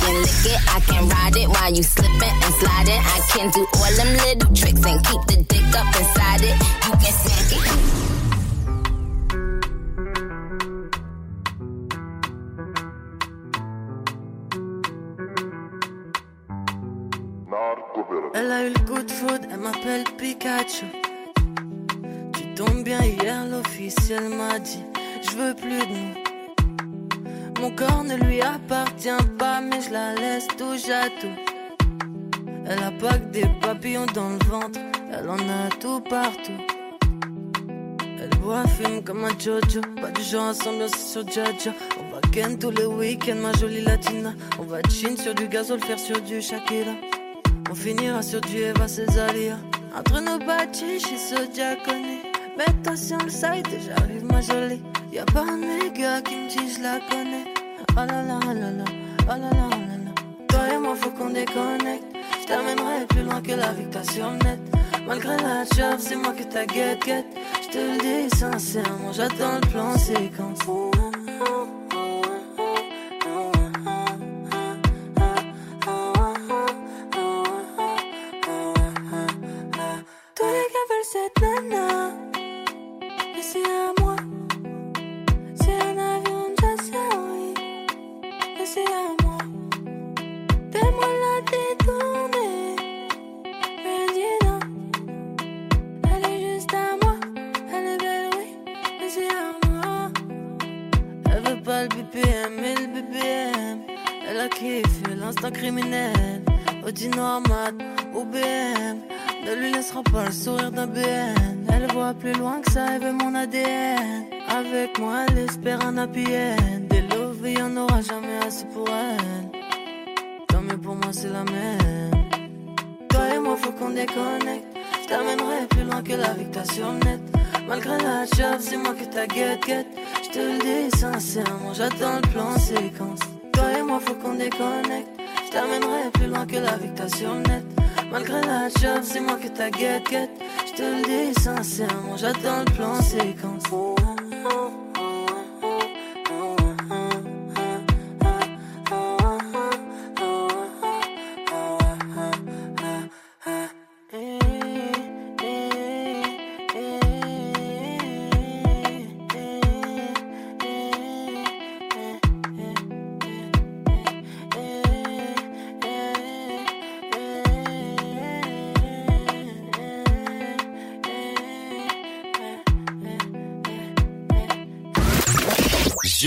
I 0.00 0.12
lick 0.20 0.46
it, 0.46 0.60
I 0.68 0.80
can 0.86 1.08
ride 1.08 1.36
it 1.36 1.48
while 1.48 1.74
you 1.74 1.82
slipping 1.82 2.22
and 2.22 2.54
sliding. 2.60 3.02
I 3.02 3.20
can 3.32 3.50
do 3.50 3.66
all 3.74 3.92
them 3.96 4.12
little 4.16 4.54
tricks 4.54 4.84
and 4.86 5.04
keep 5.04 5.22
the 5.26 5.36
dick 5.48 5.74
up 5.74 5.86
inside 5.98 6.44
it. 6.44 6.56
You 6.86 6.92
can 6.92 7.12
smack 7.12 7.52
it. 7.52 7.98
Elle 18.34 18.52
a 18.52 18.62
eu 18.64 18.68
le 18.68 18.78
coup 18.86 19.02
de 19.02 19.10
foudre, 19.10 19.48
elle 19.50 19.58
m'appelle 19.58 20.04
Pikachu. 20.16 20.86
Tu 22.58 22.64
tombes 22.64 22.82
bien 22.82 23.00
hier, 23.04 23.46
l'officiel 23.46 24.30
m'a 24.30 24.58
dit 24.58 24.82
Je 25.22 25.36
veux 25.36 25.54
plus 25.54 25.78
de 25.78 25.94
nous. 25.94 27.60
Mon 27.60 27.70
corps 27.70 28.02
ne 28.02 28.16
lui 28.16 28.40
appartient 28.40 29.24
pas, 29.38 29.60
mais 29.60 29.80
je 29.80 29.92
la 29.92 30.12
laisse 30.16 30.48
touche 30.56 30.88
à 30.88 31.08
tout. 31.20 31.36
Elle 32.66 32.82
a 32.82 32.90
pas 32.90 33.16
que 33.16 33.26
des 33.26 33.46
papillons 33.60 34.06
dans 34.06 34.30
le 34.30 34.44
ventre, 34.46 34.80
elle 35.12 35.30
en 35.30 35.36
a 35.36 35.68
tout 35.78 36.00
partout. 36.00 36.58
Elle 38.20 38.36
boit, 38.40 38.66
fume 38.66 39.04
comme 39.04 39.24
un 39.24 39.38
Jojo, 39.38 39.80
pas 40.00 40.10
du 40.10 40.22
genre 40.22 40.48
à 40.48 40.54
s'ambiancer 40.54 40.98
sur 40.98 41.28
Jaja. 41.28 41.70
On 42.00 42.12
va 42.12 42.20
ken 42.32 42.58
tous 42.58 42.72
les 42.72 42.86
week-ends, 42.86 43.36
ma 43.40 43.52
jolie 43.52 43.82
latina. 43.82 44.34
On 44.58 44.64
va 44.64 44.78
chin 44.90 45.16
sur 45.16 45.32
du 45.32 45.46
gazole, 45.46 45.84
faire 45.84 46.00
sur 46.00 46.20
du 46.22 46.42
Shakira. 46.42 46.94
On 47.70 47.74
finira 47.76 48.20
sur 48.20 48.40
du 48.40 48.56
Eva 48.56 48.88
Cesaria. 48.88 49.58
Entre 49.96 50.20
nos 50.20 50.38
bâtis, 50.44 50.98
chez 50.98 51.18
Sodia 52.58 52.66
connaît. 52.66 52.66
Mets-toi 52.66 52.96
sur 52.96 53.18
le 53.18 53.30
site 53.30 53.72
et 53.72 53.80
j'arrive 53.86 54.24
ma 54.24 54.40
jolie. 54.40 54.82
Y'a 55.12 55.24
pas 55.26 55.42
un 55.42 55.56
méga 55.56 56.20
qui 56.22 56.36
me 56.36 56.48
dit 56.48 56.74
je 56.74 56.82
la 56.82 56.98
connais. 57.08 57.44
Oh 57.92 58.00
là 58.00 58.22
là, 58.22 58.40
oh 58.42 58.52
là 58.52 58.70
là, 58.70 58.84
oh 59.22 59.28
là 59.28 59.36
là, 59.36 59.50
oh 59.50 59.70
là. 59.70 60.12
Toi 60.48 60.74
et 60.74 60.78
moi, 60.78 60.94
faut 60.96 61.10
qu'on 61.10 61.30
déconnecte. 61.30 62.04
Je 62.42 62.46
t'amènerai 62.46 63.06
plus 63.08 63.22
loin 63.22 63.40
que 63.40 63.52
la 63.52 63.72
victoire 63.72 64.04
sur 64.10 64.30
net. 64.30 64.58
Malgré 65.06 65.36
la 65.38 65.64
job, 65.64 65.98
c'est 65.98 66.16
moi 66.16 66.32
que 66.32 66.42
t'as 66.44 66.66
guette, 66.66 67.04
guette. 67.04 67.26
Je 67.62 67.68
te 67.68 67.78
le 67.78 67.98
dis 67.98 68.36
sincèrement, 68.36 69.12
j'attends 69.12 69.54
le 69.54 69.68
plan 69.68 69.96
séquence. 69.96 70.58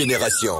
Génération. 0.02 0.54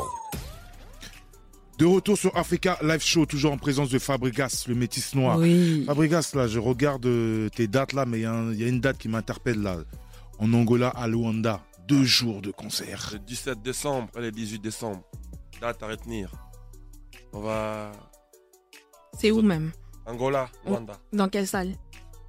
De 1.76 1.84
retour 1.84 2.16
sur 2.16 2.36
Africa 2.36 2.78
Live 2.80 3.02
Show, 3.02 3.26
toujours 3.26 3.50
en 3.50 3.58
présence 3.58 3.90
de 3.90 3.98
Fabregas, 3.98 4.66
le 4.68 4.76
métis 4.76 5.16
noir. 5.16 5.36
Oui. 5.36 5.82
Fabregas, 5.84 6.30
là, 6.34 6.46
je 6.46 6.60
regarde 6.60 7.04
euh, 7.06 7.48
tes 7.48 7.66
dates 7.66 7.92
là, 7.92 8.06
mais 8.06 8.20
il 8.20 8.22
y, 8.22 8.26
a 8.26 8.52
y 8.52 8.68
une 8.68 8.78
date 8.78 8.98
qui 8.98 9.08
m'interpelle 9.08 9.60
là. 9.60 9.78
En 10.38 10.52
Angola, 10.52 10.90
à 10.90 11.08
Luanda, 11.08 11.60
deux 11.88 12.04
jours 12.04 12.40
de 12.40 12.52
concert. 12.52 13.10
Le 13.14 13.18
17 13.18 13.60
décembre 13.62 14.10
et 14.16 14.20
le 14.20 14.30
18 14.30 14.60
décembre. 14.60 15.02
Date 15.60 15.82
à 15.82 15.88
retenir. 15.88 16.30
On 17.32 17.40
va. 17.40 17.90
C'est 19.18 19.32
où 19.32 19.42
même? 19.42 19.72
Angola, 20.06 20.50
Rwanda. 20.64 21.00
Dans 21.12 21.28
quelle 21.28 21.48
salle? 21.48 21.74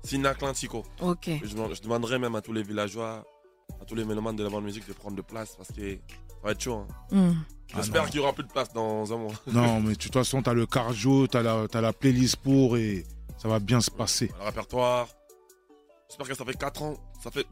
Sina 0.04 0.32
Atlantico. 0.32 0.84
Ok. 1.00 1.30
Je 1.44 1.82
demanderai 1.84 2.18
même 2.18 2.34
à 2.34 2.42
tous 2.42 2.54
les 2.54 2.64
villageois, 2.64 3.24
à 3.84 3.86
tous 3.86 3.96
les 3.96 4.06
mélomanes 4.06 4.36
de 4.36 4.44
la 4.44 4.50
bande 4.50 4.64
musique 4.64 4.88
de 4.88 4.94
prendre 4.94 5.16
de 5.16 5.22
place 5.22 5.56
parce 5.56 5.70
que 5.72 5.96
ça 5.96 6.36
va 6.44 6.52
être 6.52 6.62
chaud. 6.62 6.86
hein. 7.12 7.16
Hmm. 7.16 7.34
J'espère 7.76 8.04
Ah 8.06 8.10
qu'il 8.10 8.20
n'y 8.20 8.24
aura 8.26 8.34
plus 8.34 8.44
de 8.44 8.52
place 8.52 8.72
dans 8.74 9.12
un 9.14 9.18
mois. 9.18 9.34
Non, 9.48 9.80
mais 9.82 9.94
de 9.94 9.98
toute 9.98 10.14
façon, 10.14 10.42
t'as 10.42 10.54
le 10.54 10.66
cardio, 10.66 11.28
t'as 11.28 11.42
la, 11.42 11.68
t'as 11.68 11.82
la 11.82 11.92
playlist 11.94 12.36
pour 12.38 12.78
et 12.78 13.04
ça 13.38 13.48
va 13.48 13.60
bien 13.60 13.82
se 13.82 13.90
passer. 13.92 14.32
Le 14.40 14.46
répertoire. 14.46 15.08
J'espère 16.08 16.28
que 16.28 16.36
ça 16.36 16.46
fait 16.46 16.58
4 16.58 16.82
ans. 16.84 16.94
Ça 17.24 17.32
fait... 17.32 17.46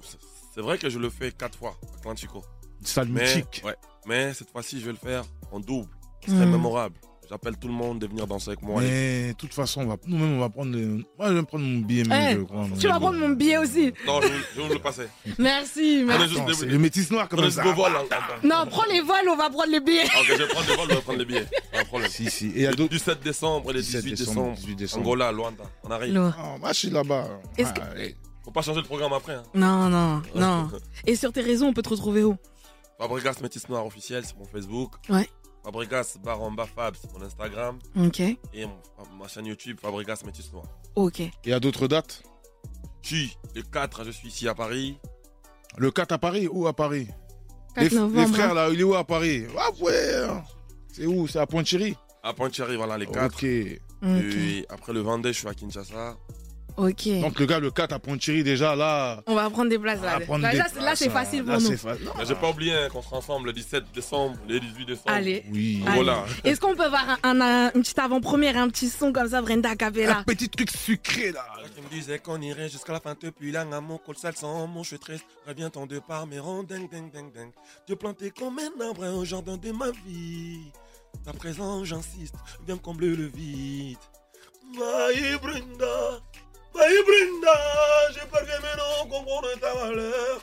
C'est 0.53 0.61
vrai 0.61 0.77
que 0.77 0.89
je 0.89 0.99
le 0.99 1.09
fais 1.09 1.31
4 1.31 1.57
fois, 1.57 1.75
Atlantico. 1.97 2.43
Une 2.81 2.85
salle 2.85 3.07
Mais, 3.09 3.35
mythique. 3.35 3.61
ouais, 3.65 3.75
mais 4.05 4.33
cette 4.33 4.51
fois-ci, 4.51 4.79
je 4.79 4.85
vais 4.85 4.91
le 4.91 4.97
faire 4.97 5.23
en 5.51 5.59
double. 5.59 5.89
Ce 6.25 6.29
serait 6.31 6.45
Mm. 6.45 6.51
mémorable. 6.51 6.95
J'appelle 7.31 7.55
tout 7.55 7.69
le 7.69 7.73
monde 7.73 7.99
de 7.99 8.07
venir 8.07 8.27
danser 8.27 8.49
avec 8.49 8.61
moi. 8.61 8.81
Mais 8.81 9.29
de 9.29 9.33
toute 9.37 9.53
façon, 9.53 9.83
on 9.83 9.85
va, 9.87 9.95
nous-mêmes, 10.05 10.33
on 10.35 10.39
va 10.41 10.49
prendre. 10.49 10.73
le- 10.75 10.97
Moi, 11.17 11.29
je 11.29 11.33
vais 11.33 11.43
prendre 11.43 11.63
mon 11.63 11.79
billet. 11.79 12.01
Eh, 12.05 12.09
même, 12.09 12.39
je 12.39 12.43
crois. 12.43 12.65
tu 12.77 12.87
vas 12.89 12.99
prendre 12.99 13.17
mon 13.19 13.29
billet 13.29 13.57
aussi. 13.57 13.93
Non, 14.05 14.19
je, 14.21 14.27
je 14.27 14.59
vais 14.61 14.67
vous 14.67 14.73
le 14.73 14.79
passer. 14.79 15.07
Merci, 15.39 16.03
merci. 16.05 16.27
juste 16.27 16.45
des- 16.45 16.53
c'est 16.55 16.65
le 16.65 16.77
métis 16.77 17.09
noir 17.09 17.29
comme 17.29 17.49
ça. 17.49 17.61
hein. 17.63 17.73
Non, 18.43 18.65
prends 18.69 18.83
les 18.91 18.99
vols, 18.99 19.29
on 19.29 19.37
va 19.37 19.49
prendre 19.49 19.71
les 19.71 19.79
billets. 19.79 20.03
Ah, 20.13 20.19
Ok, 20.19 20.25
je 20.27 20.33
vais 20.43 20.47
prendre 20.47 20.67
les 20.67 20.75
vols, 20.75 20.87
je 20.89 20.95
vais 20.95 21.01
prendre 21.01 21.19
les 21.19 21.25
billets. 21.25 21.45
De 21.45 21.85
problème. 21.87 22.09
Si, 22.11 22.29
si. 22.29 22.47
Et 22.47 22.51
il 22.53 22.61
y 22.63 22.65
a 22.67 22.71
Le 22.71 22.75
d'autres. 22.75 22.91
17 22.95 23.23
décembre 23.23 23.69
et 23.71 23.73
le 23.75 23.79
17 23.81 24.03
18 24.03 24.17
décembre, 24.17 24.35
décembre. 24.49 24.57
18 24.57 24.75
décembre. 24.75 25.03
Angola, 25.05 25.31
Luanda. 25.31 25.63
On 25.85 25.91
arrive. 25.91 26.13
Loin. 26.13 26.35
Oh, 26.37 26.57
moi, 26.59 26.73
je 26.73 26.77
suis 26.79 26.89
là-bas. 26.89 27.27
Est-ce 27.57 27.71
que- 27.71 27.79
Ah, 27.81 27.91
allez. 27.95 28.15
Faut 28.43 28.51
pas 28.51 28.61
changer 28.61 28.81
le 28.81 28.85
programme 28.87 29.13
après. 29.13 29.35
Hein. 29.35 29.43
Non, 29.53 29.87
non, 29.87 30.21
non. 30.35 30.69
Et 31.07 31.15
sur 31.15 31.31
tes 31.31 31.41
réseaux, 31.41 31.65
on 31.67 31.73
peut 31.73 31.81
te 31.81 31.89
retrouver 31.89 32.25
où? 32.25 32.35
Fabregas 32.99 33.35
Métis 33.41 33.67
Noir 33.69 33.85
officiel 33.85 34.25
sur 34.25 34.37
mon 34.37 34.45
Facebook. 34.45 34.91
Ouais. 35.09 35.29
Fabregas 35.63 36.17
Baramba 36.23 36.65
Fab 36.65 36.95
sur 36.95 37.11
mon 37.13 37.25
Instagram. 37.25 37.77
Ok. 37.97 38.19
Et 38.19 38.37
mon- 38.65 38.77
ma 39.19 39.27
chaîne 39.27 39.45
YouTube 39.45 39.77
Fabregas 39.81 40.21
Métis 40.25 40.51
Noir. 40.51 40.65
Ok. 40.95 41.19
Il 41.19 41.31
y 41.49 41.53
a 41.53 41.59
d'autres 41.59 41.87
dates? 41.87 42.23
Puis, 43.01 43.37
le 43.55 43.61
4, 43.63 44.03
je 44.05 44.11
suis 44.11 44.27
ici 44.29 44.47
à 44.47 44.53
Paris. 44.55 44.97
Le 45.77 45.91
4 45.91 46.11
à 46.13 46.17
Paris 46.17 46.47
Où 46.51 46.67
à 46.67 46.73
Paris? 46.73 47.07
4 47.75 47.83
les, 47.83 47.89
f- 47.89 47.95
novembre, 47.95 48.27
les 48.27 48.33
frères, 48.33 48.51
hein. 48.51 48.53
là, 48.53 48.69
il 48.71 48.79
est 48.79 48.83
où 48.83 48.93
à 48.95 49.03
Paris? 49.03 49.45
Ah, 49.57 49.69
ouais 49.79 50.27
C'est 50.91 51.05
où? 51.05 51.27
C'est 51.27 51.39
à 51.39 51.47
Pointe-Chérie 51.47 51.95
À 52.23 52.33
Pointe-Chérie, 52.33 52.75
voilà, 52.75 52.97
les 52.97 53.05
4. 53.07 53.25
Ok. 53.33 53.43
Et 53.43 54.65
après 54.69 54.93
le 54.93 54.99
vendée, 54.99 55.31
je 55.31 55.39
suis 55.39 55.47
à 55.47 55.53
Kinshasa. 55.53 56.17
Ok. 56.77 57.07
Donc, 57.21 57.39
le 57.39 57.45
gars, 57.45 57.59
le 57.59 57.71
4 57.71 57.93
à 57.93 57.99
Pointe-Chérie, 57.99 58.43
déjà, 58.43 58.75
là. 58.75 59.21
On 59.27 59.35
va 59.35 59.49
prendre 59.49 59.69
des 59.69 59.77
places 59.79 60.01
là. 60.01 60.19
Là, 60.19 60.25
des 60.51 60.57
là, 60.57 60.65
c'est- 60.73 60.79
là, 60.81 60.95
facile 61.11 61.43
Là, 61.45 61.53
pour 61.53 61.61
nous. 61.61 61.67
c'est 61.67 61.77
fa- 61.77 61.95
non. 61.95 62.11
Mais 62.17 62.25
j'ai 62.25 62.35
pas 62.35 62.49
oublié 62.49 62.73
hein, 62.73 62.87
qu'on 62.91 63.01
sera 63.01 63.17
ensemble 63.17 63.47
le 63.47 63.53
17 63.53 63.83
décembre, 63.93 64.37
le 64.47 64.59
18 64.59 64.85
décembre. 64.85 65.09
Allez. 65.11 65.43
Oui. 65.51 65.83
Voilà. 65.85 66.25
Est-ce 66.43 66.59
qu'on 66.59 66.75
peut 66.75 66.83
avoir 66.85 67.09
un, 67.09 67.17
un- 67.23 67.41
un- 67.41 67.71
une 67.75 67.81
petite 67.81 67.99
avant-première, 67.99 68.57
un 68.57 68.69
petit 68.69 68.89
son 68.89 69.11
comme 69.13 69.29
ça, 69.29 69.41
Brenda 69.41 69.75
Capella? 69.75 70.19
Un 70.19 70.23
petit 70.23 70.49
truc 70.49 70.69
sucré, 70.71 71.31
là. 71.31 71.45
Qui 71.75 71.81
me 71.81 71.89
disait 71.89 72.19
qu'on 72.19 72.41
irait 72.41 72.69
jusqu'à 72.69 72.93
la 72.93 72.99
fin 72.99 73.15
depuis 73.21 73.51
là, 73.51 73.63
mon 73.81 73.97
col 73.97 74.17
sale 74.17 74.35
sans 74.35 74.67
mon 74.67 74.83
je 74.83 74.89
suis 74.89 74.99
triste. 74.99 75.25
Reviens 75.47 75.69
ton 75.69 75.85
départ, 75.85 76.27
mais 76.27 76.39
rond 76.39 76.63
ding 76.63 76.89
ding 76.89 77.11
ding 77.11 77.31
ding. 77.31 77.51
Te 77.87 77.93
planter 77.93 78.31
comme 78.31 78.59
un 78.59 78.85
arbre 78.85 79.07
au 79.15 79.23
jardin 79.25 79.57
de 79.57 79.71
ma 79.71 79.91
vie. 80.05 80.71
À 81.27 81.33
présent, 81.33 81.83
j'insiste, 81.83 82.35
viens 82.65 82.77
combler 82.77 83.15
le 83.15 83.25
vide. 83.27 83.97
Vai 84.77 85.37
Brenda, 85.37 86.19
vai 86.73 87.03
Brenda, 87.03 87.57
j'ai 88.13 88.27
peur 88.29 88.41
que 88.41 88.61
maintenant 88.61 89.09
comprendre 89.09 89.59
ta 89.59 89.73
valeur. 89.73 90.41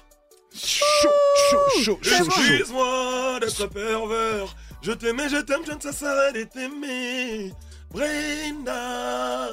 Chaud, 0.55 1.09
chaud, 1.51 1.59
chaud, 1.85 1.99
chaud. 2.03 2.24
Excuse-moi 2.26 3.41
d'être 3.41 3.66
pervers. 3.66 4.57
Je 4.83 4.93
t'aimais, 4.93 5.29
je 5.29 5.37
t'aime, 5.39 5.62
je 5.66 5.72
ne 5.72 5.81
cesserai 5.81 6.33
de 6.33 6.45
t'aimer. 6.45 7.53
Brenda, 7.91 9.49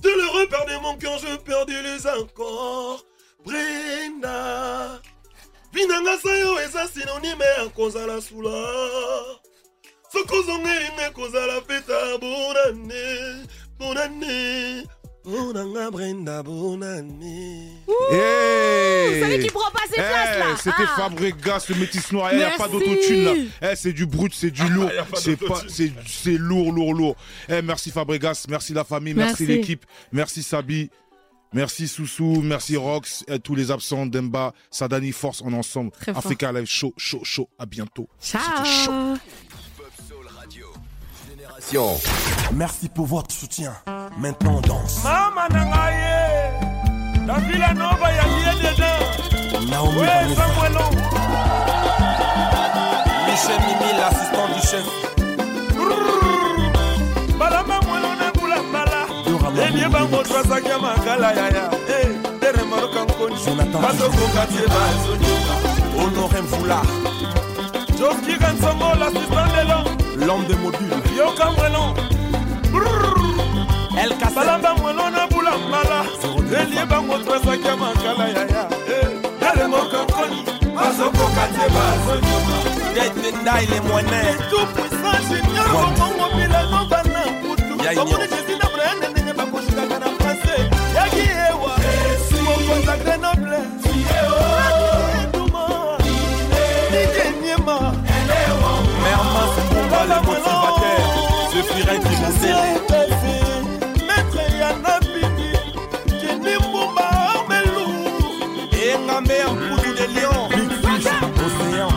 de 0.00 0.08
le 0.08 0.40
repère 0.40 0.66
de 0.66 0.82
mon 0.82 0.96
cœur, 0.96 1.18
je 1.18 1.36
perdis 1.36 1.82
les 1.82 2.06
accords. 2.06 3.04
Brenda, 3.44 5.00
vinanga 5.72 6.18
sayo 6.18 6.58
eza 6.60 6.86
synonyme 6.88 7.44
ya 7.58 7.68
kozala 7.68 8.20
sula. 8.20 9.40
soki 10.12 10.34
ozongelinga 10.34 11.10
kozala 11.10 11.60
peta 11.60 12.18
bonane 12.18 13.46
bonane 13.78 14.84
bonanga 15.26 15.90
brenda 15.90 16.42
bonane 16.42 17.12
Hey 18.10 19.14
Vous 19.14 19.20
savez 19.22 19.38
qui 19.40 19.48
prend 19.50 19.70
pas 19.72 19.80
ses 19.88 19.94
places, 19.94 20.38
là 20.38 20.56
C'était 20.56 20.74
Ah. 20.78 20.94
Fabregas, 20.96 21.66
le 21.68 21.74
métis 21.76 22.12
noir. 22.12 22.30
Il 22.32 22.38
n'y 22.38 22.44
a 22.44 22.50
pas 22.56 22.68
d'autotune 22.68 23.24
là. 23.24 23.32
Eh, 23.72 23.76
c'est 23.76 23.92
du 23.92 24.06
brut, 24.06 24.32
c'est 24.34 24.50
du 24.50 24.66
lourd. 24.68 24.90
y 24.92 24.98
a 24.98 25.04
pas 25.04 25.16
C'est 25.18 25.36
pas, 25.36 25.60
lourd, 26.38 26.72
lourd, 26.72 26.94
lourd. 26.94 27.16
Merci 27.48 27.90
Fabregas, 27.90 28.46
merci 28.48 28.72
la 28.72 28.84
famille, 28.84 29.14
merci, 29.14 29.42
Merci. 29.42 29.46
l'équipe, 29.46 29.84
merci 30.12 30.42
Sabi. 30.42 30.90
Merci 31.52 31.86
Soussou, 31.88 32.42
merci 32.42 32.76
Rox, 32.76 33.24
et 33.28 33.38
tous 33.38 33.54
les 33.54 33.70
absents, 33.70 34.04
Demba, 34.04 34.52
Sadani, 34.70 35.12
Force 35.12 35.40
en 35.42 35.52
ensemble. 35.52 35.92
Très 35.92 36.12
fort. 36.12 36.18
Africa 36.26 36.52
Live 36.52 36.66
Show, 36.66 36.92
chaud, 36.98 37.20
chaud, 37.22 37.48
à 37.58 37.64
bientôt. 37.66 38.08
Ciao 38.20 39.16
Génération. 41.56 41.98
Merci 42.54 42.88
pour 42.88 43.06
votre 43.06 43.32
soutien. 43.34 43.72
Maintenant 44.18 44.56
on 44.56 44.60
danse. 44.60 45.02
Mama 45.04 45.48
nangaye 45.50 46.52
La 47.26 47.34
Villa 47.38 47.74
Nova, 47.74 48.12
y'a 48.12 48.24
lié 48.24 48.52
dedans? 48.62 49.70
Naomi 49.70 49.98
Ouais, 49.98 50.06
Vanessa. 50.06 50.42
Samuelon. 50.42 50.90
Michel 53.26 53.60
Mimi, 53.66 53.90
l'assistant 53.98 54.48
du 54.54 54.60
chef. 54.66 54.86
mwelo 57.86 58.08
elie 59.62 59.88
bango 59.88 60.22
Honoré 65.98 66.40
l'assistant 68.98 69.46
de 69.46 69.68
l'homme 69.68 69.85
l'homme 70.26 70.44
de 70.46 70.54
module. 70.54 71.16
Yoka 71.16 71.50
mwelo 71.50 71.94
elkabalamba 74.02 74.74
mwelo 74.74 75.10
na 75.10 75.26
bula 75.26 75.52
mbala. 75.58 76.04
Elie 76.60 76.86
bango 76.86 77.18
twesaki 77.18 77.66
ya 77.66 77.76
makala 77.76 78.28
yaya 78.28 78.68
elemokokoni 79.54 80.38
eh. 80.38 80.74
bazokoka 80.74 81.44
te 81.54 81.66
bazonyoma 81.74 82.56
detendai 82.94 83.66
lemwene 83.66 84.20
tout 84.50 84.66
puissant 84.74 85.18
junior 85.28 85.68
bokongo 85.72 86.26
bilalova 86.36 87.02
na 87.02 87.22
kutu 87.42 88.00
omoni 88.00 88.28
jesi 88.28 88.58
na 88.58 88.66
bulayanendenge 88.70 89.32
bakoshikaka 89.32 89.98
na 89.98 90.08
pase 90.18 90.56
yaki 90.96 91.28
ewa 91.50 91.72
mokonza 92.44 92.96
greno 92.96 93.35
le 100.16 100.26
conservateur, 100.26 101.00
ce 101.52 101.58
furet 101.62 101.98
qui 101.98 102.14
m'enseigne. 102.20 102.74
Maître 104.06 104.42
Yanabini, 104.58 105.52
Jenny 106.20 106.54
Moumba 106.72 107.08
Amelou, 107.34 107.90
et 108.72 108.96
ma 109.06 109.20
mère 109.20 109.48
Poudou 109.48 109.92
de 109.92 110.06
Lyon, 110.14 110.48
Big 110.50 110.70
Fish, 110.70 111.10
Océan, 111.46 111.88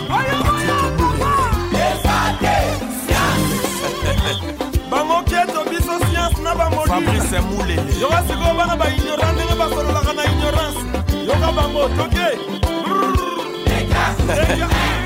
bangoketo 4.90 5.64
biso 5.70 5.96
siance 6.12 6.42
na 6.42 6.56
bamolfabrice 6.56 7.40
mulele 7.42 7.94
yoka 8.02 8.24
sikoyo 8.28 8.54
bana 8.58 8.76
baignorant 8.76 9.34
ndenge 9.34 9.56
basololaka 9.60 10.14
na 10.14 10.24
ignorance. 10.26 10.80
Yoka 11.28 11.52
bango 11.52 11.90
toke. 11.90 12.28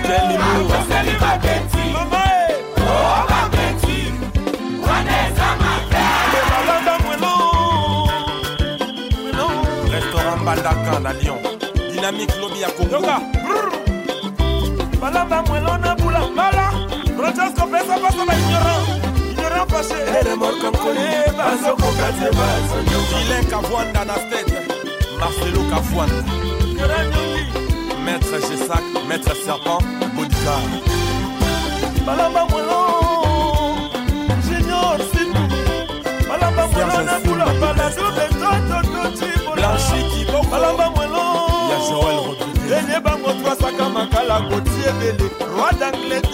Quel 0.03 0.31
humour 0.31 1.93
Mama. 1.93 2.22
Mbandaka, 10.41 10.99
na 10.99 11.13
Lyon. 11.13 11.39
Dynamique 11.91 12.35
Lobby 12.41 12.63
à 12.63 12.71
Congo. 12.71 12.91
yoka 12.95 13.19
balanda 15.01 15.41
mwelo 15.43 15.77
na 15.77 15.95
bula 15.95 16.19
mbala 16.27 16.71
francesco 17.17 17.67
pesa 17.67 17.97
basa 17.99 18.25
baignorant 18.25 18.83
ignorant 19.31 19.67
fashe 19.71 19.95
bazokoka 21.37 22.07
te 22.19 22.27
bazonyoka 22.37 23.17
Vilain 23.17 23.43
Kavwanda 23.49 24.05
na 24.05 24.13
tête. 24.29 24.57
Marcelo 25.19 25.61
Kavwanda. 25.69 26.23
ignorant 26.67 27.05
nyongi 27.11 27.43
Maître 28.05 28.35
Gessac, 28.47 28.83
Maître 29.07 29.33
Serpent, 29.45 29.79
Bodyguard. 30.15 30.71
balamba 32.05 32.45
mwelo 32.45 32.72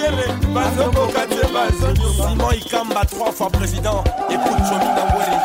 d'angleterre 0.09 0.53
bazokoka 0.53 1.25
te 1.27 1.47
bazonyoka 1.53 2.29
Simon 2.29 2.51
Ikamba, 2.51 3.01
fois 3.31 3.49
président. 3.49 4.03
Johnny 4.69 4.85
Nawere. 4.95 5.39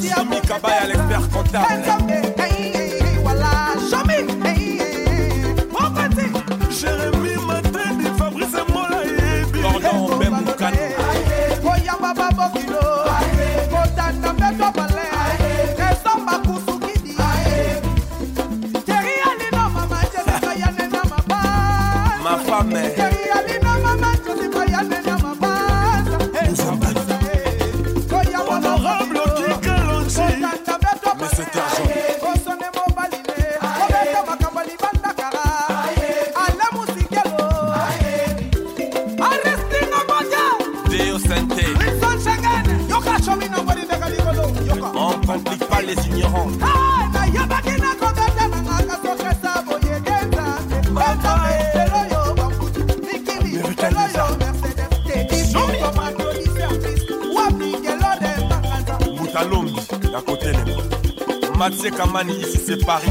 Jimmy 0.00 0.40
Kabaya, 0.40 0.86
l'expert 0.86 1.28
comptable. 1.30 1.79
Kamani, 61.90 62.36
ici 62.40 62.60
c'est 62.64 62.84
Paris. 62.84 63.08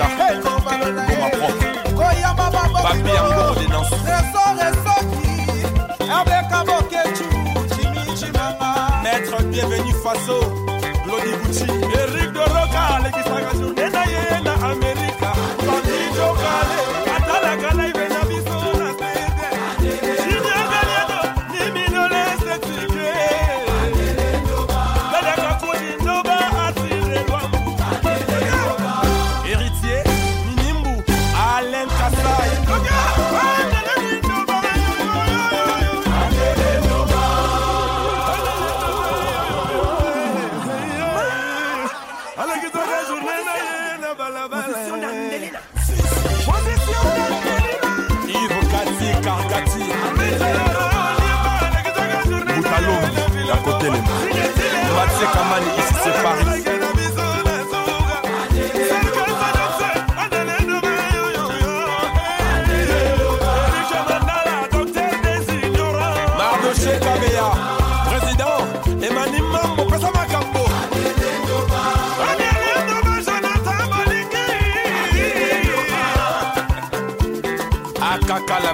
Africa 0.00 0.40
pour 0.42 0.64
ma 0.64 1.30
propre. 1.30 2.82
Papi 2.82 3.12
encore 3.18 3.54
dénonce. 3.56 3.90
Maître 9.02 9.42
bienvenu 9.44 9.92
Faso, 10.02 10.40
Lodi 11.06 11.32
Bouchi, 11.42 11.66
Eric 11.68 12.32
Doroka, 12.32 13.00
l'équipe 13.04 13.24
Sagasu, 13.24 13.74
Nenaye, 13.74 14.44
la 14.44 14.52
Amérique. 14.68 15.01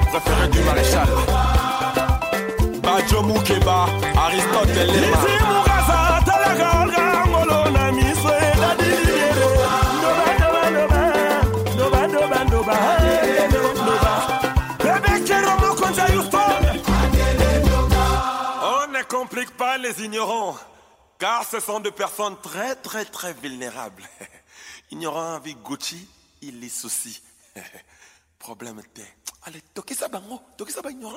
Préférée 0.06 0.48
du 0.48 0.60
maréchal. 0.60 1.08
Bajo 2.82 3.22
Mukeba, 3.22 3.86
Aristote 4.16 4.68
complique 19.08 19.56
pas 19.56 19.78
les 19.78 20.02
ignorants, 20.04 20.56
car 21.18 21.44
ce 21.44 21.60
sont 21.60 21.80
des 21.80 21.90
personnes 21.90 22.36
très 22.42 22.74
très 22.76 23.04
très 23.04 23.32
vulnérables. 23.34 24.02
Ignorant 24.90 25.34
avec 25.34 25.62
Gucci, 25.62 26.08
il 26.40 26.60
les 26.60 26.68
soucie. 26.68 27.22
Problème 28.38 28.80
de... 28.94 29.02
ale 29.48 29.62
tokisa 29.72 30.08
bango 30.12 30.36
tokisa 30.56 30.82
banyo 30.84 31.08